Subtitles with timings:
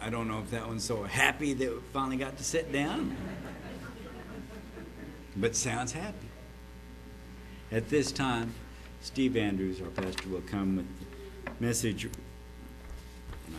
[0.00, 3.16] I don't know if that one's so happy that we finally got to sit down,
[5.36, 6.28] but sounds happy.
[7.70, 8.54] At this time,
[9.02, 12.04] Steve Andrews, our pastor, will come with the message.
[12.04, 12.12] And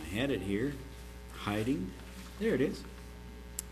[0.04, 0.72] I had it here,
[1.32, 1.92] hiding.
[2.40, 2.82] There it is.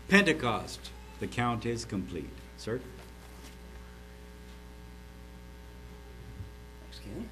[0.07, 0.91] Pentecost.
[1.19, 2.29] The count is complete.
[2.57, 2.79] Sir?
[6.83, 7.29] Thanks, Ken.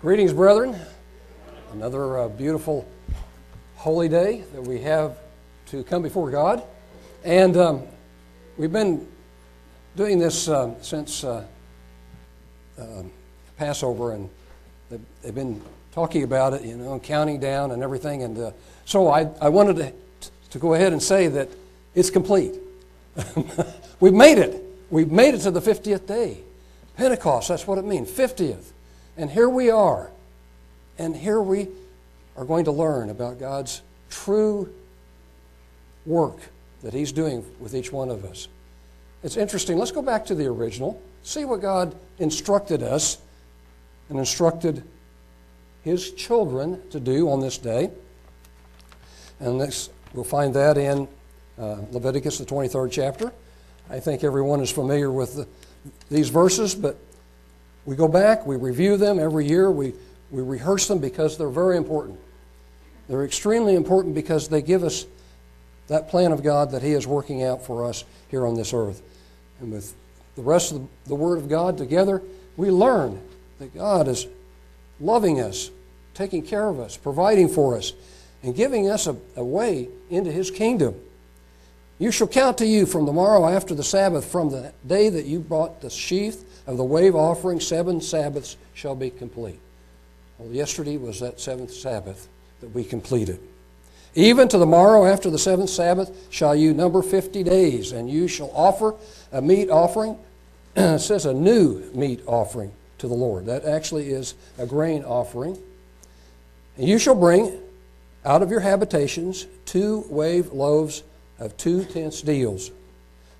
[0.00, 0.76] Greetings, brethren.
[1.74, 2.86] Another uh, beautiful
[3.74, 5.18] holy day that we have
[5.66, 6.62] to come before God.
[7.24, 7.82] And um,
[8.56, 9.04] we've been
[9.96, 11.44] doing this uh, since uh,
[13.56, 14.30] Passover, and
[14.88, 15.60] they've, been
[15.90, 18.22] talking about it, you know, and counting down and everything.
[18.22, 18.50] And uh,
[18.84, 19.92] so I, I wanted to,
[20.50, 21.48] to go ahead and say that
[21.92, 22.54] it's complete.
[23.98, 24.62] We've made it.
[24.90, 26.38] We've made it to the 50th day.
[26.96, 28.70] Pentecost, that's what it means, 50th.
[29.16, 30.12] And here we are.
[30.98, 31.68] And here we
[32.36, 34.72] are going to learn about God's true
[36.06, 36.38] work
[36.82, 38.48] that He's doing with each one of us.
[39.22, 39.78] It's interesting.
[39.78, 43.18] Let's go back to the original, see what God instructed us
[44.08, 44.84] and instructed
[45.82, 47.90] His children to do on this day.
[49.40, 51.08] And this, we'll find that in
[51.58, 53.32] uh, Leviticus, the 23rd chapter.
[53.90, 55.48] I think everyone is familiar with the,
[56.10, 56.98] these verses, but
[57.84, 59.94] we go back, we review them every year, we,
[60.34, 62.18] we rehearse them because they're very important.
[63.08, 65.06] They're extremely important because they give us
[65.86, 69.00] that plan of God that He is working out for us here on this earth.
[69.60, 69.94] And with
[70.34, 72.20] the rest of the Word of God together,
[72.56, 73.20] we learn
[73.60, 74.26] that God is
[75.00, 75.70] loving us,
[76.14, 77.92] taking care of us, providing for us,
[78.42, 80.96] and giving us a, a way into His kingdom.
[82.00, 85.26] You shall count to you from the morrow after the Sabbath, from the day that
[85.26, 89.60] you brought the sheaf of the wave offering, seven Sabbaths shall be complete.
[90.38, 92.28] Well, yesterday was that seventh Sabbath
[92.60, 93.40] that we completed.
[94.14, 98.28] Even to the morrow after the seventh Sabbath shall you number fifty days, and you
[98.28, 98.94] shall offer
[99.32, 100.18] a meat offering.
[100.76, 103.46] it says a new meat offering to the Lord.
[103.46, 105.58] That actually is a grain offering.
[106.76, 107.60] And you shall bring
[108.24, 111.02] out of your habitations two wave loaves
[111.38, 112.70] of two tenths deals.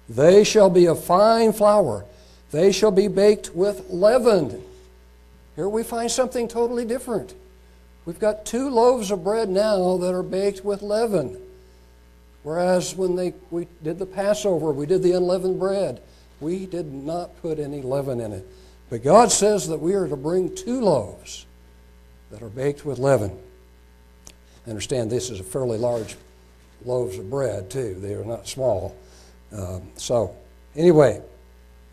[0.09, 2.05] They shall be of fine flour.
[2.51, 4.63] They shall be baked with leaven.
[5.57, 7.35] Here we find something totally different.
[8.07, 11.41] We've got two loaves of bread now that are baked with leaven.
[12.43, 16.03] Whereas when they, we did the Passover, we did the unleavened bread,
[16.41, 18.47] we did not put any leaven in it.
[18.91, 21.47] But God says that we are to bring two loaves
[22.31, 23.39] that are baked with leaven.
[24.67, 26.17] Understand this is a fairly large
[26.85, 27.97] loaves of bread, too.
[27.99, 28.95] They are not small.
[29.53, 30.37] Um, so,
[30.77, 31.23] anyway,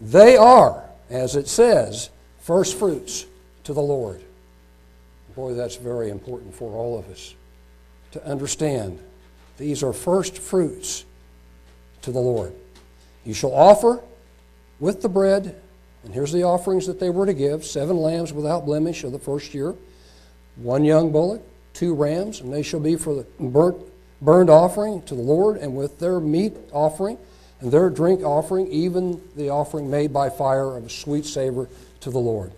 [0.01, 3.25] they are, as it says, first fruits
[3.63, 4.21] to the Lord.
[5.35, 7.35] Boy, that's very important for all of us
[8.11, 8.99] to understand.
[9.57, 11.05] These are first fruits
[12.01, 12.53] to the Lord.
[13.23, 14.01] You shall offer
[14.79, 15.61] with the bread,
[16.03, 19.19] and here's the offerings that they were to give seven lambs without blemish of the
[19.19, 19.75] first year,
[20.55, 21.41] one young bullock,
[21.73, 25.99] two rams, and they shall be for the burnt, offering to the Lord, and with
[25.99, 27.17] their meat offering
[27.61, 31.69] and their drink offering, even the offering made by fire of a sweet savor
[32.01, 32.51] to the Lord.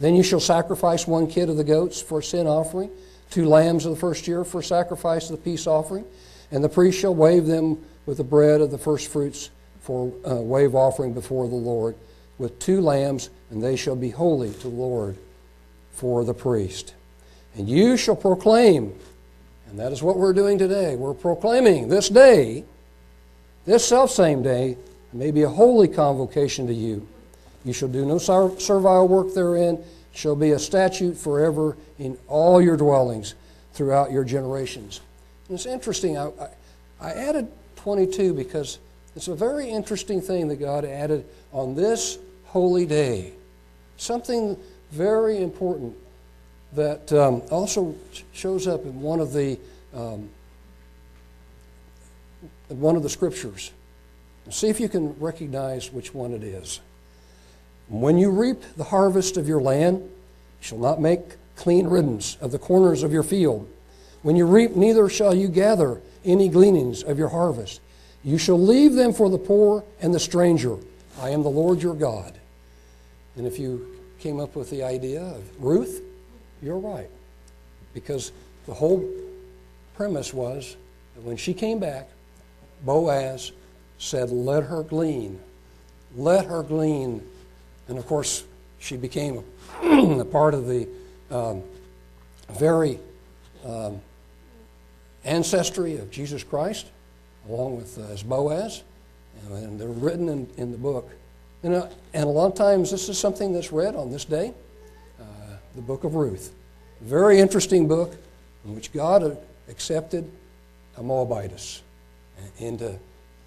[0.00, 2.90] Then you shall sacrifice one kid of the goats for a sin offering,
[3.30, 6.04] two lambs of the first year for sacrifice of the peace offering,
[6.50, 9.50] and the priest shall wave them with the bread of the first fruits
[9.80, 11.96] for a uh, wave offering before the Lord,
[12.38, 15.16] with two lambs, and they shall be holy to the Lord
[15.92, 16.94] for the priest.
[17.56, 18.94] And you shall proclaim,
[19.68, 20.94] and that is what we're doing today.
[20.94, 22.64] We're proclaiming this day,
[23.64, 24.76] this self same day,
[25.12, 27.06] may be a holy convocation to you.
[27.68, 29.84] You shall do no servile work therein,
[30.14, 33.34] shall be a statute forever in all your dwellings
[33.74, 35.02] throughout your generations.
[35.48, 36.48] And it's interesting, I, I,
[36.98, 37.46] I added
[37.76, 38.78] 22 because
[39.14, 43.34] it's a very interesting thing that God added on this holy day.
[43.98, 44.56] Something
[44.90, 45.94] very important
[46.72, 47.94] that um, also
[48.32, 49.58] shows up in one of the
[49.94, 50.30] um,
[52.68, 53.72] one of the scriptures.
[54.48, 56.80] See if you can recognize which one it is.
[57.88, 60.08] When you reap the harvest of your land, you
[60.60, 61.20] shall not make
[61.56, 63.68] clean riddance of the corners of your field.
[64.22, 67.80] When you reap, neither shall you gather any gleanings of your harvest.
[68.22, 70.76] You shall leave them for the poor and the stranger.
[71.20, 72.38] I am the Lord your God.
[73.36, 76.02] And if you came up with the idea of Ruth,
[76.62, 77.08] you're right.
[77.94, 78.32] Because
[78.66, 79.08] the whole
[79.96, 80.76] premise was
[81.14, 82.08] that when she came back,
[82.84, 83.52] Boaz
[83.98, 85.40] said, Let her glean.
[86.16, 87.22] Let her glean
[87.88, 88.44] and of course,
[88.78, 89.44] she became
[89.82, 90.88] a part of the
[91.30, 91.62] um,
[92.50, 92.98] very
[93.64, 94.00] um,
[95.24, 96.86] ancestry of Jesus Christ,
[97.48, 98.82] along with uh, as Boaz,
[99.50, 101.10] and they're written in, in the book.
[101.62, 104.52] And, uh, and a lot of times this is something that's read on this day,
[105.20, 105.24] uh,
[105.74, 106.54] the book of Ruth.
[107.00, 108.16] Very interesting book
[108.64, 109.38] in which God
[109.68, 110.30] accepted
[110.96, 111.82] a Moabitess
[112.58, 112.98] into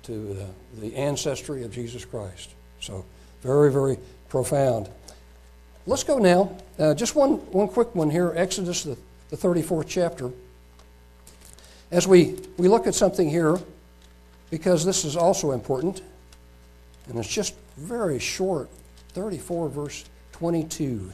[0.03, 0.47] to the,
[0.79, 2.55] the ancestry of Jesus Christ.
[2.79, 3.05] So
[3.41, 3.97] very, very
[4.31, 4.87] profound.
[5.85, 6.55] Let's go now.
[6.79, 8.97] Uh, just one, one quick one here Exodus, the,
[9.29, 10.31] the 34th chapter.
[11.91, 13.59] As we, we look at something here,
[14.49, 16.01] because this is also important,
[17.09, 18.69] and it's just very short
[19.09, 21.11] 34, verse 22.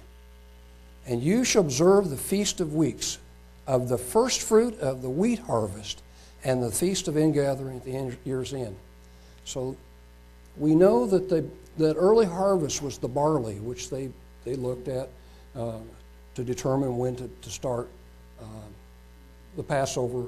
[1.08, 3.18] And you shall observe the feast of weeks,
[3.66, 6.04] of the first fruit of the wheat harvest,
[6.44, 8.76] and the feast of ingathering at the year's end.
[9.44, 9.76] So
[10.56, 14.10] we know that the that early harvest was the barley, which they,
[14.44, 15.10] they looked at
[15.56, 15.80] uh,
[16.36, 17.88] to determine when to, to start
[18.42, 18.46] uh,
[19.56, 20.26] the Passover,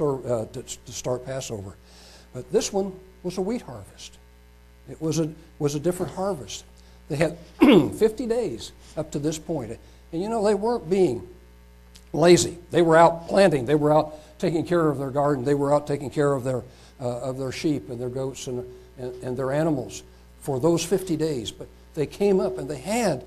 [0.00, 1.76] uh, to, to start Passover.
[2.32, 2.92] But this one
[3.22, 4.18] was a wheat harvest.
[4.90, 6.64] It was a, was a different harvest.
[7.08, 9.78] They had 50 days up to this point.
[10.12, 11.26] And you know, they weren't being
[12.12, 12.56] lazy.
[12.70, 15.86] They were out planting, they were out taking care of their garden, they were out
[15.86, 16.62] taking care of their,
[17.00, 18.64] uh, of their sheep and their goats and,
[18.98, 20.02] and, and their animals
[20.40, 21.50] for those 50 days.
[21.50, 23.24] But they came up and they had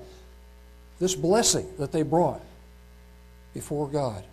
[0.98, 2.40] this blessing that they brought
[3.54, 4.24] before God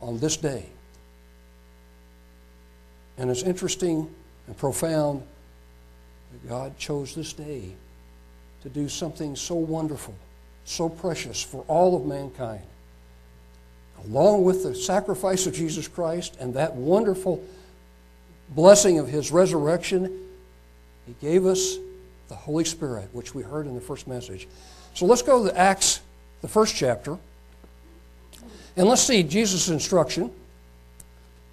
[0.00, 0.66] on this day.
[3.16, 4.08] And it's interesting
[4.46, 5.22] and profound
[6.32, 7.72] that God chose this day
[8.62, 10.14] to do something so wonderful,
[10.64, 12.62] so precious for all of mankind.
[14.04, 17.42] Along with the sacrifice of Jesus Christ and that wonderful
[18.50, 20.27] blessing of his resurrection
[21.08, 21.78] he gave us
[22.28, 24.46] the Holy Spirit, which we heard in the first message.
[24.92, 26.02] So let's go to Acts,
[26.42, 27.16] the first chapter,
[28.76, 30.30] and let's see Jesus' instruction,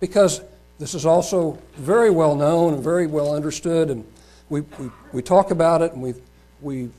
[0.01, 0.41] because
[0.77, 4.05] this is also very well known and very well understood, and
[4.49, 6.13] we, we, we talk about it and we,
[6.61, 6.89] we,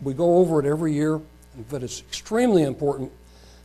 [0.00, 1.20] we go over it every year,
[1.68, 3.10] but it's extremely important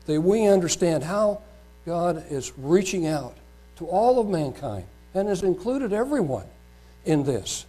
[0.07, 1.41] that we understand how
[1.85, 3.37] God is reaching out
[3.75, 6.47] to all of mankind and has included everyone
[7.05, 7.65] in this.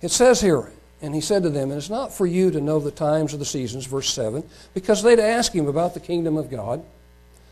[0.00, 2.80] It says here, and he said to them, And it's not for you to know
[2.80, 4.42] the times or the seasons, verse 7,
[4.74, 6.84] because they'd ask him about the kingdom of God.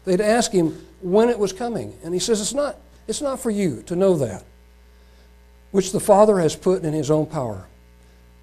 [0.04, 1.96] They'd ask him when it was coming.
[2.04, 2.76] And he says, It's not,
[3.06, 4.44] it's not for you to know that,
[5.70, 7.66] which the Father has put in his own power.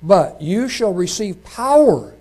[0.01, 2.13] But you shall receive power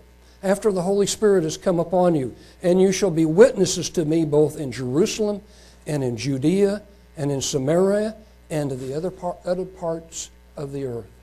[0.42, 4.24] after the Holy Spirit has come upon you, and you shall be witnesses to me
[4.24, 5.40] both in Jerusalem
[5.86, 6.82] and in Judea
[7.16, 8.16] and in Samaria
[8.50, 11.21] and to the other, par- other parts of the earth.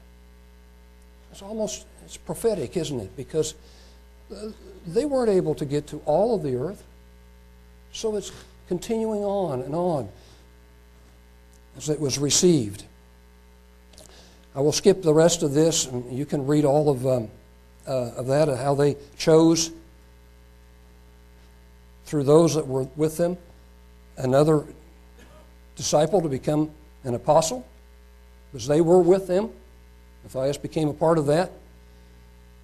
[1.31, 3.15] It's almost it's prophetic, isn't it?
[3.15, 3.55] Because
[4.31, 4.49] uh,
[4.87, 6.83] they weren't able to get to all of the earth.
[7.91, 8.31] So it's
[8.67, 10.09] continuing on and on
[11.77, 12.83] as it was received.
[14.55, 17.29] I will skip the rest of this, and you can read all of, um,
[17.87, 19.71] uh, of that, how they chose
[22.05, 23.37] through those that were with them
[24.19, 24.65] another
[25.75, 26.69] disciple to become
[27.03, 27.65] an apostle,
[28.51, 29.49] because they were with them.
[30.23, 31.51] Matthias became a part of that.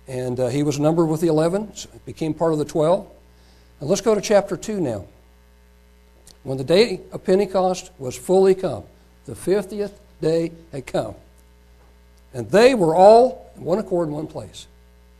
[0.07, 3.07] And uh, he was numbered with the 11, so became part of the 12.
[3.79, 5.05] And let's go to chapter 2 now.
[6.43, 8.83] When the day of Pentecost was fully come,
[9.25, 11.15] the 50th day had come.
[12.33, 14.67] And they were all in one accord in one place.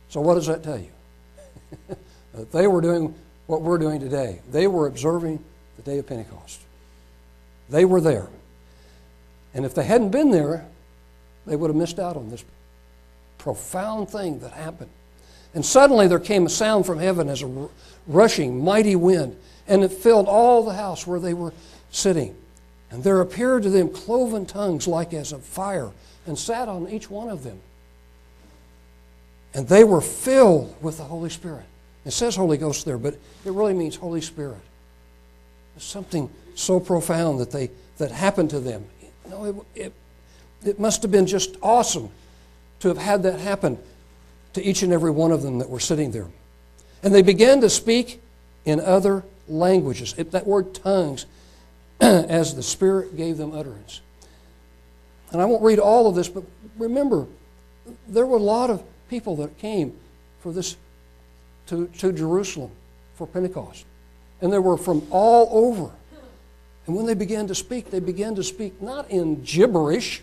[0.08, 0.90] So, what does that tell you?
[2.34, 3.14] that they were doing
[3.46, 4.40] what we're doing today.
[4.50, 5.42] They were observing
[5.76, 6.60] the day of Pentecost.
[7.68, 8.28] They were there.
[9.54, 10.66] And if they hadn't been there,
[11.46, 12.44] they would have missed out on this
[13.38, 14.90] profound thing that happened.
[15.54, 17.68] And suddenly there came a sound from heaven as a
[18.06, 19.36] rushing, mighty wind,
[19.66, 21.52] and it filled all the house where they were
[21.90, 22.34] sitting.
[22.90, 25.90] And there appeared to them cloven tongues like as of fire,
[26.26, 27.60] and sat on each one of them.
[29.54, 31.64] And they were filled with the Holy Spirit.
[32.04, 34.60] It says Holy Ghost there, but it really means Holy Spirit.
[35.76, 38.84] It's something so profound that they that happened to them.
[39.28, 39.92] Know, it, it
[40.64, 42.10] it must have been just awesome
[42.80, 43.78] to have had that happen
[44.54, 46.26] to each and every one of them that were sitting there.
[47.02, 48.20] And they began to speak
[48.64, 50.14] in other languages.
[50.16, 51.26] It, that word tongues,
[52.00, 54.00] as the Spirit gave them utterance.
[55.32, 56.44] And I won't read all of this, but
[56.78, 57.26] remember,
[58.08, 59.96] there were a lot of people that came
[60.40, 60.76] for this
[61.68, 62.70] to, to Jerusalem
[63.16, 63.84] for Pentecost.
[64.40, 65.90] And they were from all over.
[66.86, 70.22] And when they began to speak, they began to speak not in gibberish,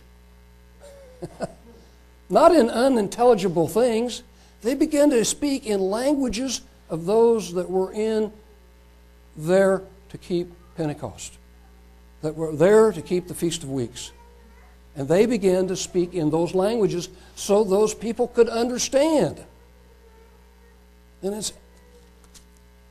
[2.30, 4.24] not in unintelligible things.
[4.62, 8.32] They began to speak in languages of those that were in
[9.36, 11.38] there to keep Pentecost,
[12.22, 14.12] that were there to keep the Feast of Weeks.
[14.96, 19.44] And they began to speak in those languages so those people could understand.
[21.24, 21.54] And, it's,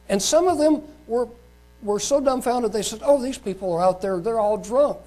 [0.09, 1.29] and some of them were,
[1.83, 4.99] were so dumbfounded they said, Oh, these people are out there, they're all drunk.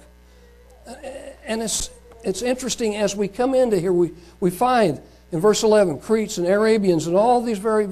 [1.44, 1.90] And it's,
[2.26, 6.46] it's interesting as we come into here, we, we find in verse 11 Cretes and
[6.46, 7.88] Arabians and all these very,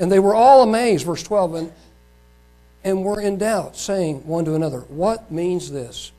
[0.00, 1.72] and they were all amazed, verse 12, and,
[2.82, 6.10] and were in doubt, saying one to another, What means this?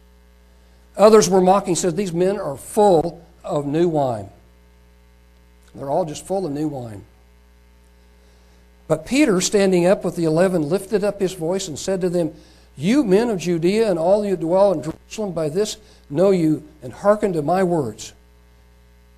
[0.96, 4.30] Others were mocking, said, These men are full of new wine.
[5.76, 7.04] They're all just full of new wine.
[8.88, 12.34] But Peter, standing up with the eleven, lifted up his voice and said to them,
[12.80, 15.76] You men of Judea and all you dwell in Jerusalem, by this
[16.10, 18.14] know you, and hearken to my words.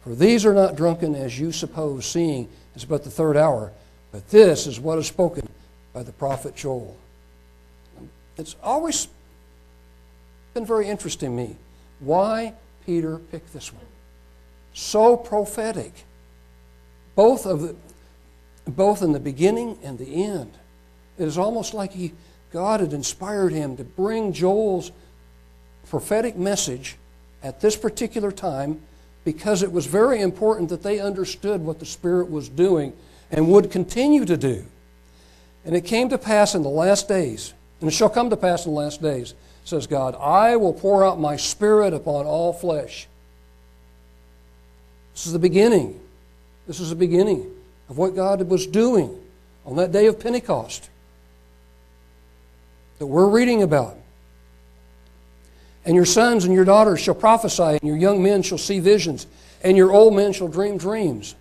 [0.04, 3.72] For these are not drunken as you suppose, seeing it's but the third hour,
[4.12, 5.48] but this is what is spoken
[5.94, 6.98] by the prophet Joel.
[8.36, 9.08] It's always
[10.56, 11.56] been very interesting to me
[12.00, 12.54] why
[12.88, 13.86] Peter picked this one.
[14.74, 15.94] So prophetic,
[17.14, 17.76] both of the,
[18.66, 20.52] both in the beginning and the end.
[21.20, 22.14] It is almost like he,
[22.52, 24.92] God had inspired him to bring Joel's
[25.90, 26.98] prophetic message
[27.44, 28.82] at this particular time
[29.24, 32.94] because it was very important that they understood what the Spirit was doing
[33.30, 34.66] and would continue to do.
[35.64, 38.66] And it came to pass in the last days, and it shall come to pass
[38.66, 43.08] in the last days, says God, I will pour out my Spirit upon all flesh.
[45.14, 46.00] This is the beginning.
[46.68, 47.50] This is the beginning
[47.90, 49.18] of what God was doing
[49.66, 50.90] on that day of Pentecost
[53.02, 53.98] that we're reading about.
[55.86, 59.26] And your sons and your daughters shall prophesy, and your young men shall see visions,
[59.64, 61.34] and your old men shall dream dreams.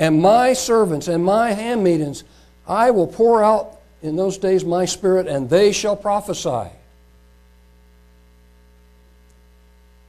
[0.00, 2.24] And my servants and my handmaidens,
[2.66, 6.72] I will pour out in those days my spirit, and they shall prophesy.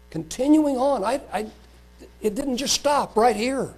[0.09, 1.45] Continuing on, I, I,
[2.23, 3.71] it didn't just stop right here.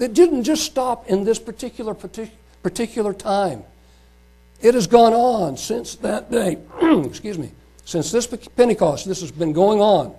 [0.00, 1.94] It didn't just stop in this particular,
[2.64, 3.62] particular time.
[4.60, 6.58] It has gone on since that day.
[6.82, 7.50] Excuse me.
[7.84, 10.14] Since this Pentecost, this has been going on.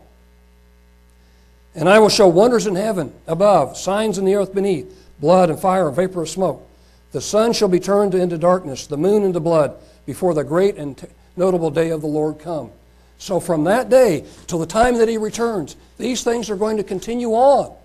[1.76, 5.60] And I will show wonders in heaven above, signs in the earth beneath, blood and
[5.60, 6.68] fire and vapor of smoke.
[7.12, 9.76] The sun shall be turned into darkness, the moon into blood,
[10.06, 12.72] before the great and t- notable day of the Lord come.
[13.18, 16.84] So from that day till the time that he returns, these things are going to
[16.84, 17.76] continue on.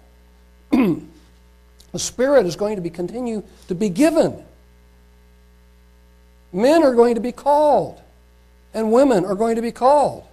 [0.71, 4.43] the Spirit is going to be continue to be given.
[6.53, 8.03] Men are going to be called
[8.75, 10.25] and women are going to be called.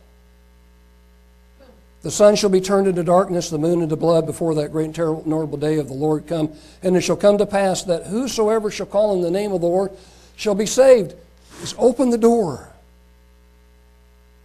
[2.01, 4.95] The sun shall be turned into darkness, the moon into blood before that great and
[4.95, 6.53] terrible day of the Lord come.
[6.81, 9.67] And it shall come to pass that whosoever shall call in the name of the
[9.67, 9.91] Lord
[10.38, 11.13] shall be saved.
[11.59, 12.69] Just open the door.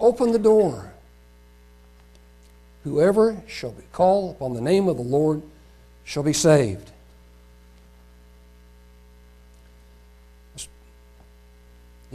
[0.01, 0.93] Open the door.
[2.83, 5.41] Whoever shall be called upon the name of the Lord
[6.03, 6.91] shall be saved.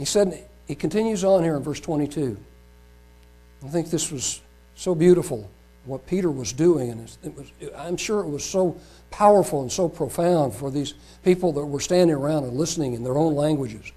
[0.00, 2.38] He said, he continues on here in verse 22.
[3.62, 4.40] I think this was
[4.74, 5.50] so beautiful
[5.84, 8.80] what Peter was doing, and it was, I'm sure it was so
[9.10, 13.18] powerful and so profound for these people that were standing around and listening in their
[13.18, 13.92] own languages.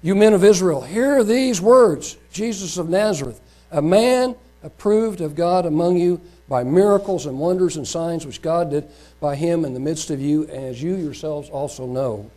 [0.00, 5.66] You men of Israel, hear these words Jesus of Nazareth, a man approved of God
[5.66, 8.88] among you by miracles and wonders and signs which God did
[9.20, 12.30] by him in the midst of you, as you yourselves also know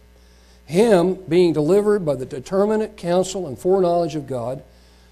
[0.67, 4.61] him being delivered by the determinate counsel and foreknowledge of God,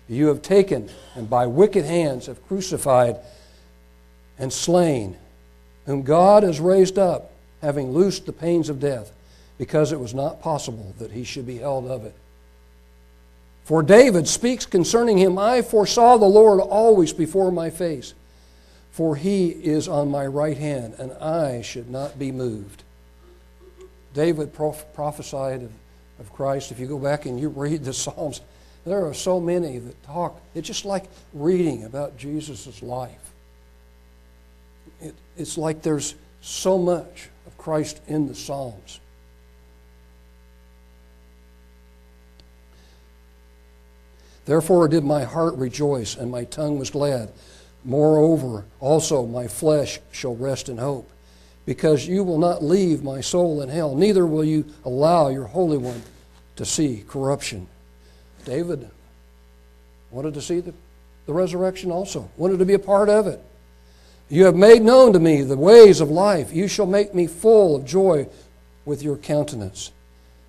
[0.07, 3.15] you have taken and by wicked hands have crucified
[4.37, 5.15] and slain,
[5.85, 7.31] whom God has raised up,
[7.61, 9.13] having loosed the pains of death,
[9.57, 12.13] because it was not possible that he should be held of it.
[13.63, 18.13] For David speaks concerning him I foresaw the Lord always before my face,
[18.91, 22.83] for he is on my right hand, and I should not be moved.
[24.15, 25.71] David prophesied of,
[26.19, 26.71] of Christ.
[26.71, 28.41] If you go back and you read the Psalms,
[28.85, 30.41] there are so many that talk.
[30.55, 33.33] It's just like reading about Jesus' life.
[35.01, 38.99] It, it's like there's so much of Christ in the Psalms.
[44.45, 47.31] Therefore did my heart rejoice, and my tongue was glad.
[47.83, 51.09] Moreover, also my flesh shall rest in hope
[51.65, 55.77] because you will not leave my soul in hell, neither will you allow your Holy
[55.77, 56.01] One
[56.55, 57.67] to see corruption.
[58.45, 58.89] David
[60.11, 60.73] wanted to see the,
[61.25, 63.41] the resurrection also, wanted to be a part of it.
[64.29, 66.53] You have made known to me the ways of life.
[66.53, 68.27] You shall make me full of joy
[68.85, 69.91] with your countenance.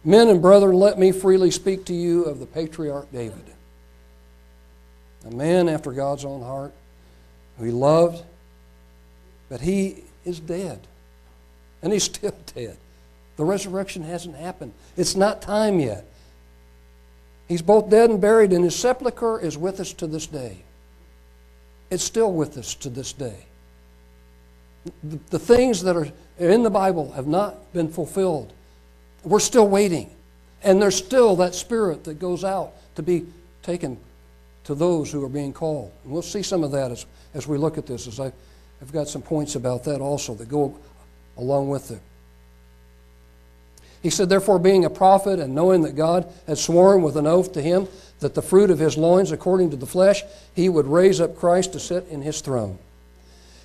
[0.04, 3.44] Men and brethren, let me freely speak to you of the patriarch David,
[5.26, 6.73] a man after God's own heart,
[7.58, 8.25] who he loved,
[9.49, 10.87] but he is dead.
[11.83, 12.76] And he's still dead.
[13.37, 14.73] The resurrection hasn't happened.
[14.97, 16.04] It's not time yet.
[17.49, 20.62] He's both dead and buried, and his sepulchre is with us to this day.
[21.90, 23.47] It's still with us to this day.
[25.04, 28.52] The, the things that are in the Bible have not been fulfilled.
[29.23, 30.11] We're still waiting.
[30.62, 33.26] And there's still that spirit that goes out to be
[33.62, 33.99] taken
[34.64, 35.92] to those who are being called.
[36.02, 38.33] And we'll see some of that as, as we look at this, as I,
[38.83, 40.76] I've got some points about that also that go
[41.37, 42.00] along with them.
[44.02, 47.52] He said, Therefore, being a prophet and knowing that God had sworn with an oath
[47.52, 47.88] to him
[48.21, 50.23] that the fruit of his loins, according to the flesh,
[50.55, 52.78] he would raise up Christ to sit in his throne.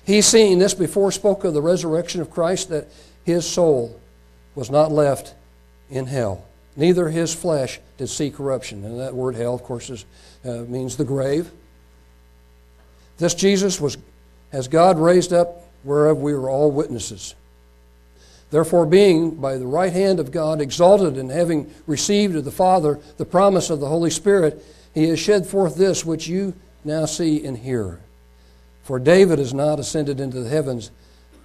[0.04, 2.88] He, seeing this before, spoke of the resurrection of Christ, that
[3.24, 4.00] his soul
[4.54, 5.34] was not left
[5.90, 6.44] in hell,
[6.76, 8.84] neither his flesh did see corruption.
[8.84, 10.04] And that word hell, of course, is,
[10.44, 11.50] uh, means the grave.
[13.18, 13.96] This Jesus was,
[14.50, 17.34] as God raised up, whereof we were all witnesses.
[18.52, 23.00] Therefore, being by the right hand of God exalted and having received of the Father
[23.16, 26.52] the promise of the Holy Spirit, he has shed forth this which you
[26.84, 27.98] now see and hear.
[28.82, 30.90] For David has not ascended into the heavens,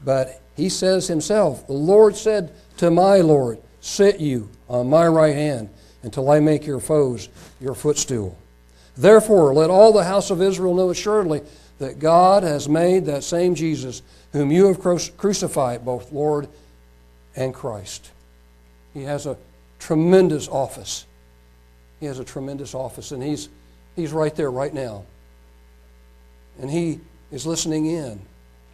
[0.04, 5.36] but he says himself, The Lord said to my Lord, Sit you on my right
[5.36, 5.70] hand
[6.04, 7.30] until I make your foes
[7.62, 8.38] your footstool.
[8.98, 11.42] Therefore, let all the house of Israel know assuredly
[11.80, 14.02] that God has made that same Jesus,
[14.34, 16.50] whom you have crucified, both Lord
[17.38, 18.12] and Christ.
[18.94, 19.38] He has a
[19.80, 21.06] tremendous office.
[22.00, 23.48] He has a tremendous office, and he's,
[23.96, 25.06] he's right there right now.
[26.60, 27.00] And he
[27.32, 28.20] is listening in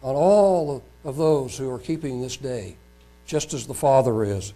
[0.02, 2.76] on all of those who are keeping this day,
[3.26, 4.52] just as the Father is.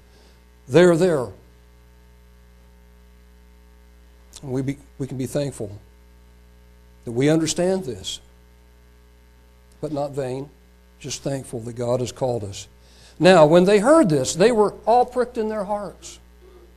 [0.66, 1.26] They're there.
[4.42, 5.78] And we, be, we can be thankful
[7.04, 8.20] that we understand this,
[9.80, 10.48] but not vain,
[10.98, 12.68] just thankful that God has called us.
[13.18, 16.18] Now, when they heard this, they were all pricked in their hearts.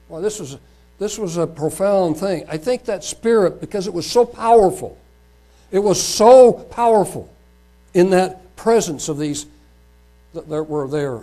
[0.09, 0.57] Well, this was,
[0.97, 2.45] this was a profound thing.
[2.47, 4.97] I think that spirit, because it was so powerful,
[5.71, 7.31] it was so powerful
[7.93, 9.45] in that presence of these
[10.33, 11.17] that were there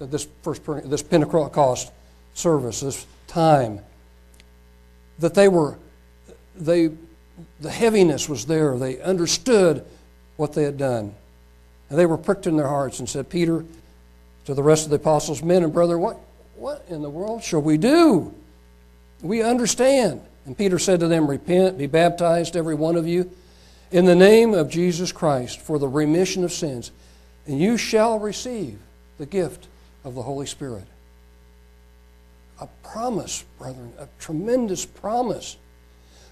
[0.00, 1.90] at this first this Pentecost
[2.34, 3.80] service, this time,
[5.18, 5.76] that they were
[6.54, 6.90] they
[7.60, 8.76] the heaviness was there.
[8.78, 9.84] They understood
[10.36, 11.14] what they had done.
[11.88, 13.64] And they were pricked in their hearts and said, Peter,
[14.46, 16.18] to the rest of the apostles, men and brother, what,
[16.56, 18.34] what in the world shall we do?
[19.22, 20.20] We understand.
[20.46, 23.30] And Peter said to them, Repent, be baptized, every one of you,
[23.92, 26.90] in the name of Jesus Christ for the remission of sins,
[27.46, 28.78] and you shall receive
[29.18, 29.68] the gift
[30.04, 30.84] of the Holy Spirit.
[32.60, 35.56] A promise, brethren, a tremendous promise.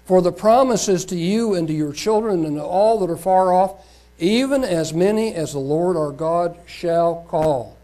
[0.05, 3.17] For the promise is to you and to your children and to all that are
[3.17, 3.85] far off,
[4.17, 7.77] even as many as the Lord our God shall call.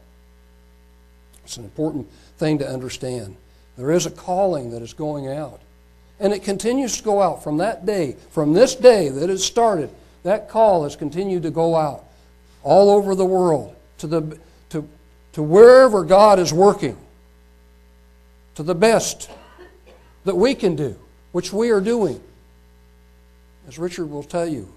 [1.47, 3.37] It's an important thing to understand.
[3.77, 5.61] There is a calling that is going out.
[6.19, 9.89] And it continues to go out from that day, from this day that it started.
[10.23, 12.03] That call has continued to go out
[12.63, 14.37] all over the world to, the,
[14.71, 14.85] to,
[15.31, 16.97] to wherever God is working,
[18.55, 19.31] to the best
[20.25, 20.97] that we can do,
[21.31, 22.21] which we are doing.
[23.69, 24.67] As Richard will tell you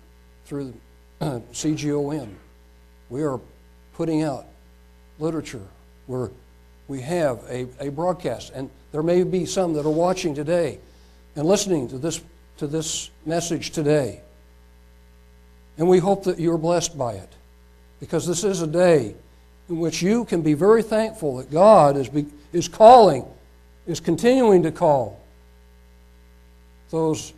[0.44, 0.72] through
[1.20, 2.28] uh, CGOM,
[3.08, 3.40] we are
[3.94, 4.46] putting out
[5.18, 5.66] literature.
[6.06, 6.30] We're
[6.90, 8.50] we have a, a broadcast.
[8.52, 10.80] And there may be some that are watching today
[11.36, 12.20] and listening to this,
[12.56, 14.20] to this message today.
[15.78, 17.32] And we hope that you're blessed by it
[18.00, 19.14] because this is a day
[19.68, 23.24] in which you can be very thankful that God is, be, is calling,
[23.86, 25.20] is continuing to call
[26.90, 27.32] those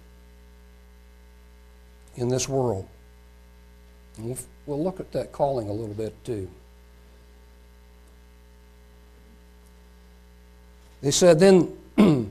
[2.16, 2.88] in this world.
[4.16, 6.50] And we'll, we'll look at that calling a little bit too.
[11.02, 12.30] They said, Then, and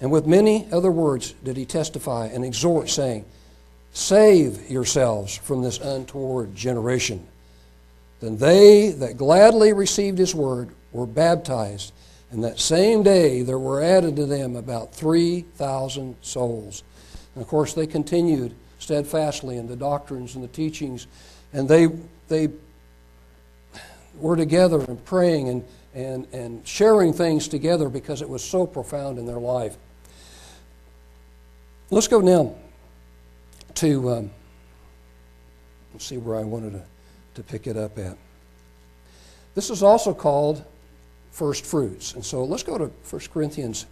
[0.00, 3.24] with many other words did he testify and exhort, saying,
[3.92, 7.26] Save yourselves from this untoward generation.
[8.20, 11.92] Then they that gladly received his word were baptized,
[12.30, 16.82] and that same day there were added to them about 3,000 souls.
[17.34, 21.06] And of course, they continued steadfastly in the doctrines and the teachings,
[21.52, 21.88] and they,
[22.28, 22.48] they
[24.18, 25.64] were together and praying and
[25.96, 29.78] and, and sharing things together because it was so profound in their life.
[31.90, 32.54] Let's go now
[33.76, 34.30] to, um,
[35.94, 36.82] let's see where I wanted to,
[37.36, 38.18] to pick it up at.
[39.54, 40.62] This is also called
[41.30, 42.12] first fruits.
[42.12, 43.86] And so let's go to 1 Corinthians.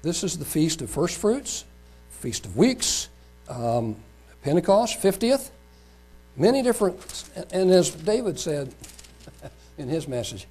[0.00, 1.66] This is the Feast of First Fruits,
[2.10, 3.10] Feast of Weeks,
[3.50, 3.96] um,
[4.42, 5.50] Pentecost, 50th.
[6.34, 6.98] Many different,
[7.52, 8.74] and as David said
[9.76, 10.46] in his message,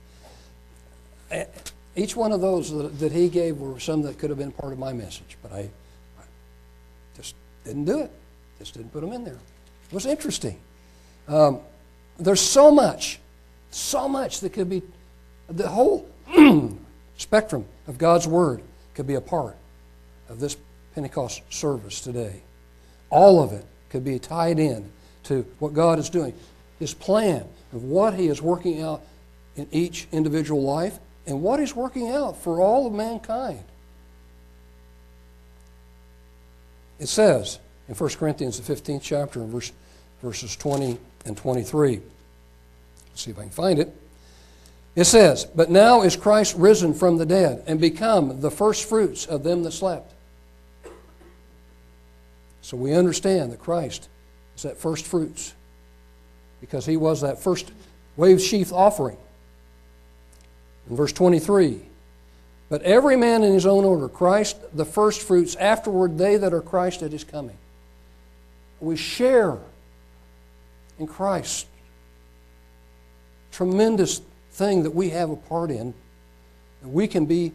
[1.96, 4.80] each one of those that, he gave were some that could have been part of
[4.80, 6.24] my message, but I, I
[7.16, 8.12] just didn't do it.
[8.60, 9.34] Just didn't put them in there.
[9.90, 10.58] It was interesting.
[11.28, 11.60] Um,
[12.18, 13.20] there's so much,
[13.72, 14.82] so much that could be,
[15.50, 16.08] the whole
[17.18, 18.62] spectrum of God's Word
[18.94, 19.58] could be a part
[20.30, 20.56] of this
[20.96, 22.42] Pentecost service today.
[23.10, 24.92] All of it could be tied in
[25.24, 26.34] to what God is doing,
[26.80, 29.02] His plan of what He is working out
[29.56, 33.64] in each individual life and what is working out for all of mankind.
[37.00, 39.72] It says in 1 Corinthians, the 15th chapter, verse,
[40.22, 42.02] verses 20 and 23.
[43.10, 43.96] Let's see if I can find it.
[44.96, 49.44] It says, But now is Christ risen from the dead and become the firstfruits of
[49.44, 50.14] them that slept.
[52.62, 54.08] So we understand that Christ
[54.56, 55.54] is that first fruits
[56.60, 57.72] because he was that first
[58.16, 59.18] wave sheath offering.
[60.90, 61.82] In verse 23,
[62.70, 66.62] but every man in his own order, Christ the first fruits, afterward they that are
[66.62, 67.58] Christ at his coming.
[68.80, 69.58] We share
[70.98, 71.68] in Christ.
[73.52, 75.94] Tremendous thing that we have a part in.
[76.84, 77.52] We can be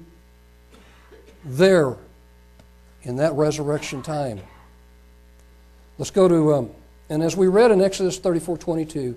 [1.45, 1.97] there
[3.03, 4.41] in that resurrection time.
[5.99, 6.71] Let's go to, um,
[7.09, 9.17] and as we read in Exodus 34 22,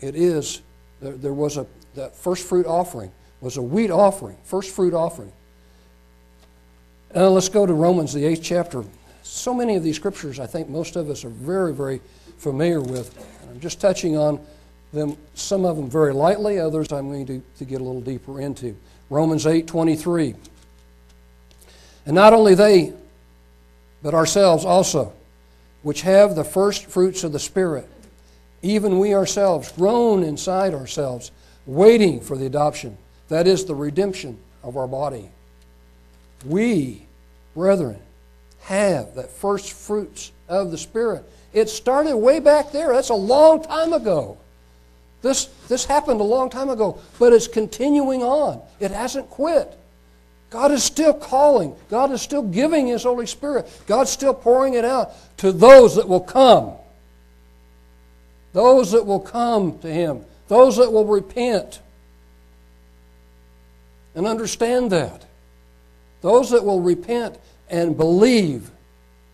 [0.00, 0.62] it is,
[1.00, 3.10] there, there was a, that first fruit offering
[3.40, 5.32] was a wheat offering, first fruit offering.
[7.14, 8.84] Now let's go to Romans, the eighth chapter.
[9.22, 12.00] So many of these scriptures, I think most of us are very, very
[12.38, 13.16] familiar with.
[13.50, 14.44] I'm just touching on
[14.92, 18.40] them, some of them very lightly, others I'm going to, to get a little deeper
[18.40, 18.76] into.
[19.08, 20.34] Romans 8 23.
[22.06, 22.92] And not only they,
[24.02, 25.12] but ourselves also
[25.82, 27.88] which have the first fruits of the Spirit,
[28.62, 31.30] even we ourselves, groan inside ourselves,
[31.66, 32.96] waiting for the adoption,
[33.28, 35.30] that is, the redemption of our body.
[36.44, 37.06] We,
[37.54, 37.98] brethren,
[38.62, 41.24] have that first fruits of the Spirit.
[41.52, 42.92] It started way back there.
[42.92, 44.38] That's a long time ago.
[45.22, 48.60] This, this happened a long time ago, but it's continuing on.
[48.78, 49.76] It hasn't quit.
[50.48, 51.76] God is still calling.
[51.90, 53.70] God is still giving His Holy Spirit.
[53.86, 56.72] God's still pouring it out to those that will come.
[58.52, 60.24] Those that will come to Him.
[60.48, 61.80] Those that will repent
[64.14, 65.24] and understand that.
[66.20, 68.70] Those that will repent and believe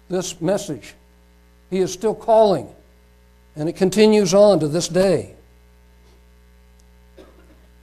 [0.09, 0.95] this message.
[1.71, 2.69] He is still calling,
[3.57, 5.35] and it continues on to this day.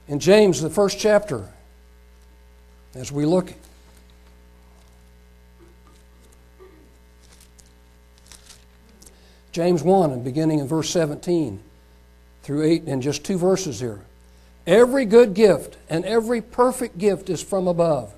[0.08, 1.48] In James, the first chapter,
[2.94, 3.52] as we look
[9.54, 11.60] James 1 and beginning in verse 17
[12.42, 14.00] through 8 in just two verses here.
[14.66, 18.12] Every good gift and every perfect gift is from above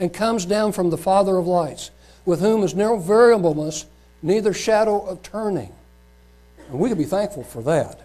[0.00, 1.92] and comes down from the Father of lights,
[2.26, 3.86] with whom is no variableness,
[4.22, 5.72] neither shadow of turning.
[6.68, 8.00] And we can be thankful for that.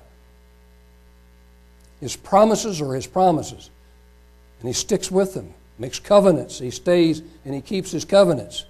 [1.99, 3.71] His promises are his promises,
[4.59, 6.59] and he sticks with them makes covenants.
[6.59, 8.65] He stays and he keeps his covenants.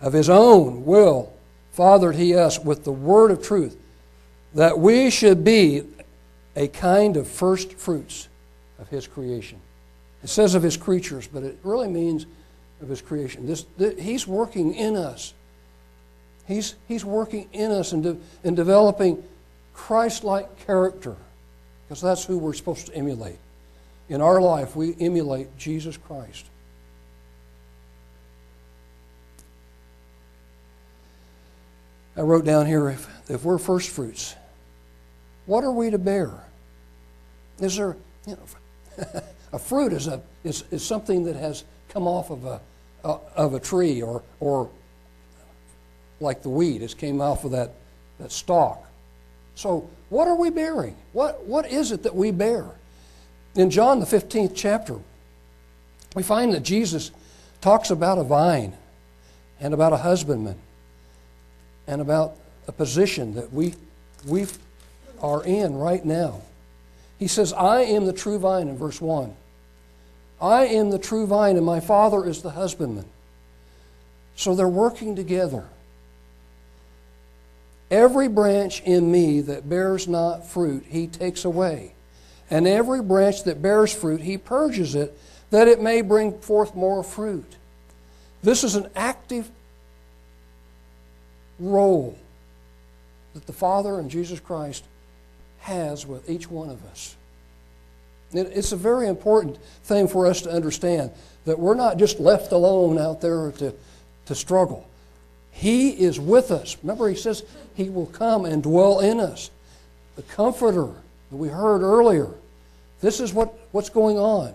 [0.00, 1.32] Of his own will,
[1.72, 3.76] fathered he us with the word of truth,
[4.54, 5.82] that we should be
[6.54, 8.28] a kind of first fruits
[8.78, 9.58] of his creation.
[10.22, 12.26] It says of his creatures, but it really means
[12.80, 13.46] of his creation.
[13.46, 15.34] This, this he's working in us.
[16.46, 19.22] He's, he's working in us and, de, in developing
[19.74, 21.16] Christ like character,
[21.84, 23.38] because that's who we're supposed to emulate
[24.12, 26.46] in our life, we emulate Jesus Christ.
[32.16, 34.34] I wrote down here if, if we're first fruits,
[35.46, 36.30] what are we to bear?
[37.58, 37.96] Is there,
[38.26, 39.04] you know,
[39.52, 42.60] a fruit is, a, is, is something that has come off of a,
[43.04, 44.70] uh, of a tree or, or
[46.20, 47.72] like the weed, it came off of that,
[48.18, 48.86] that stalk.
[49.54, 50.96] So, what are we bearing?
[51.12, 52.66] What, what is it that we bear?
[53.54, 54.98] In John, the 15th chapter,
[56.14, 57.10] we find that Jesus
[57.60, 58.74] talks about a vine
[59.60, 60.58] and about a husbandman
[61.92, 63.74] and about a position that we,
[64.26, 64.46] we
[65.20, 66.40] are in right now.
[67.18, 69.34] He says, I am the true vine in verse 1.
[70.40, 73.04] I am the true vine, and my Father is the husbandman.
[74.34, 75.66] So they're working together.
[77.90, 81.92] Every branch in me that bears not fruit, he takes away
[82.50, 85.16] And every branch that bears fruit, he purges it,
[85.50, 87.56] that it may bring forth more fruit.
[88.42, 89.50] This is an active
[91.58, 92.16] role
[93.34, 94.84] that the Father and Jesus Christ
[95.60, 97.16] has with each one of us.
[98.32, 101.10] It's a very important thing for us to understand
[101.44, 103.74] that we're not just left alone out there to,
[104.26, 104.88] to struggle.
[105.50, 106.76] He is with us.
[106.82, 109.50] Remember, he says he will come and dwell in us.
[110.16, 110.92] The Comforter
[111.30, 112.28] that we heard earlier.
[113.00, 114.54] This is what, what's going on.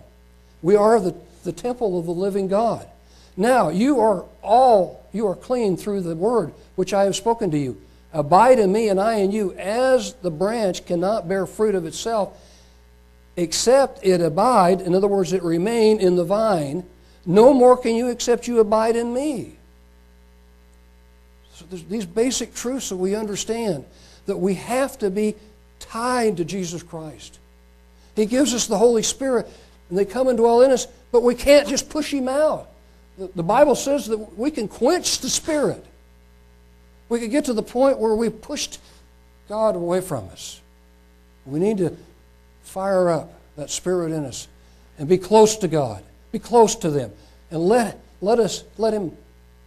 [0.61, 2.87] We are the, the temple of the living God.
[3.37, 7.57] Now, you are all, you are clean through the word which I have spoken to
[7.57, 7.79] you.
[8.11, 12.35] Abide in me and I in you, as the branch cannot bear fruit of itself
[13.37, 16.83] except it abide, in other words, it remain in the vine.
[17.25, 19.53] No more can you except you abide in me.
[21.53, 23.85] So these basic truths that we understand
[24.25, 25.35] that we have to be
[25.79, 27.39] tied to Jesus Christ.
[28.15, 29.47] He gives us the Holy Spirit,
[29.89, 32.69] and they come and dwell in us, but we can't just push Him out.
[33.17, 35.83] The, Bible says that we can quench the Spirit.
[37.09, 38.79] We could get to the point where we've pushed
[39.49, 40.61] God away from us.
[41.45, 41.97] We need to
[42.63, 44.47] fire up that Spirit in us
[44.99, 47.11] and be close to God, be close to them,
[47.49, 49.17] and let, let, us, let, him,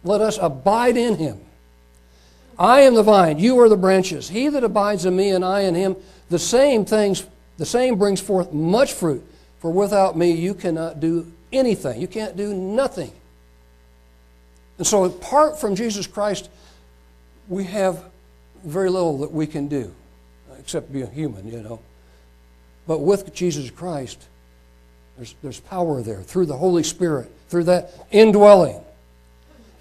[0.03, 1.39] let us abide in Him.
[2.57, 4.29] I am the vine, you are the branches.
[4.29, 5.95] He that abides in me and I in him,
[6.29, 7.25] the same things,
[7.57, 9.25] the same brings forth much fruit.
[9.59, 11.99] For without me you cannot do anything.
[11.99, 13.11] You can't do nothing.
[14.81, 16.49] And so apart from Jesus Christ,
[17.47, 18.03] we have
[18.63, 19.93] very little that we can do,
[20.57, 21.79] except be a human, you know.
[22.87, 24.25] But with Jesus Christ,
[25.17, 28.81] there's, there's power there through the Holy Spirit, through that indwelling.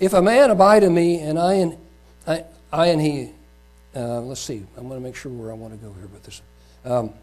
[0.00, 1.78] If a man abide in me and I in,
[2.26, 3.30] I, I and he,
[3.96, 6.24] uh, let's see, I'm going to make sure where I want to go here with
[6.24, 6.42] this.
[6.84, 7.14] Um,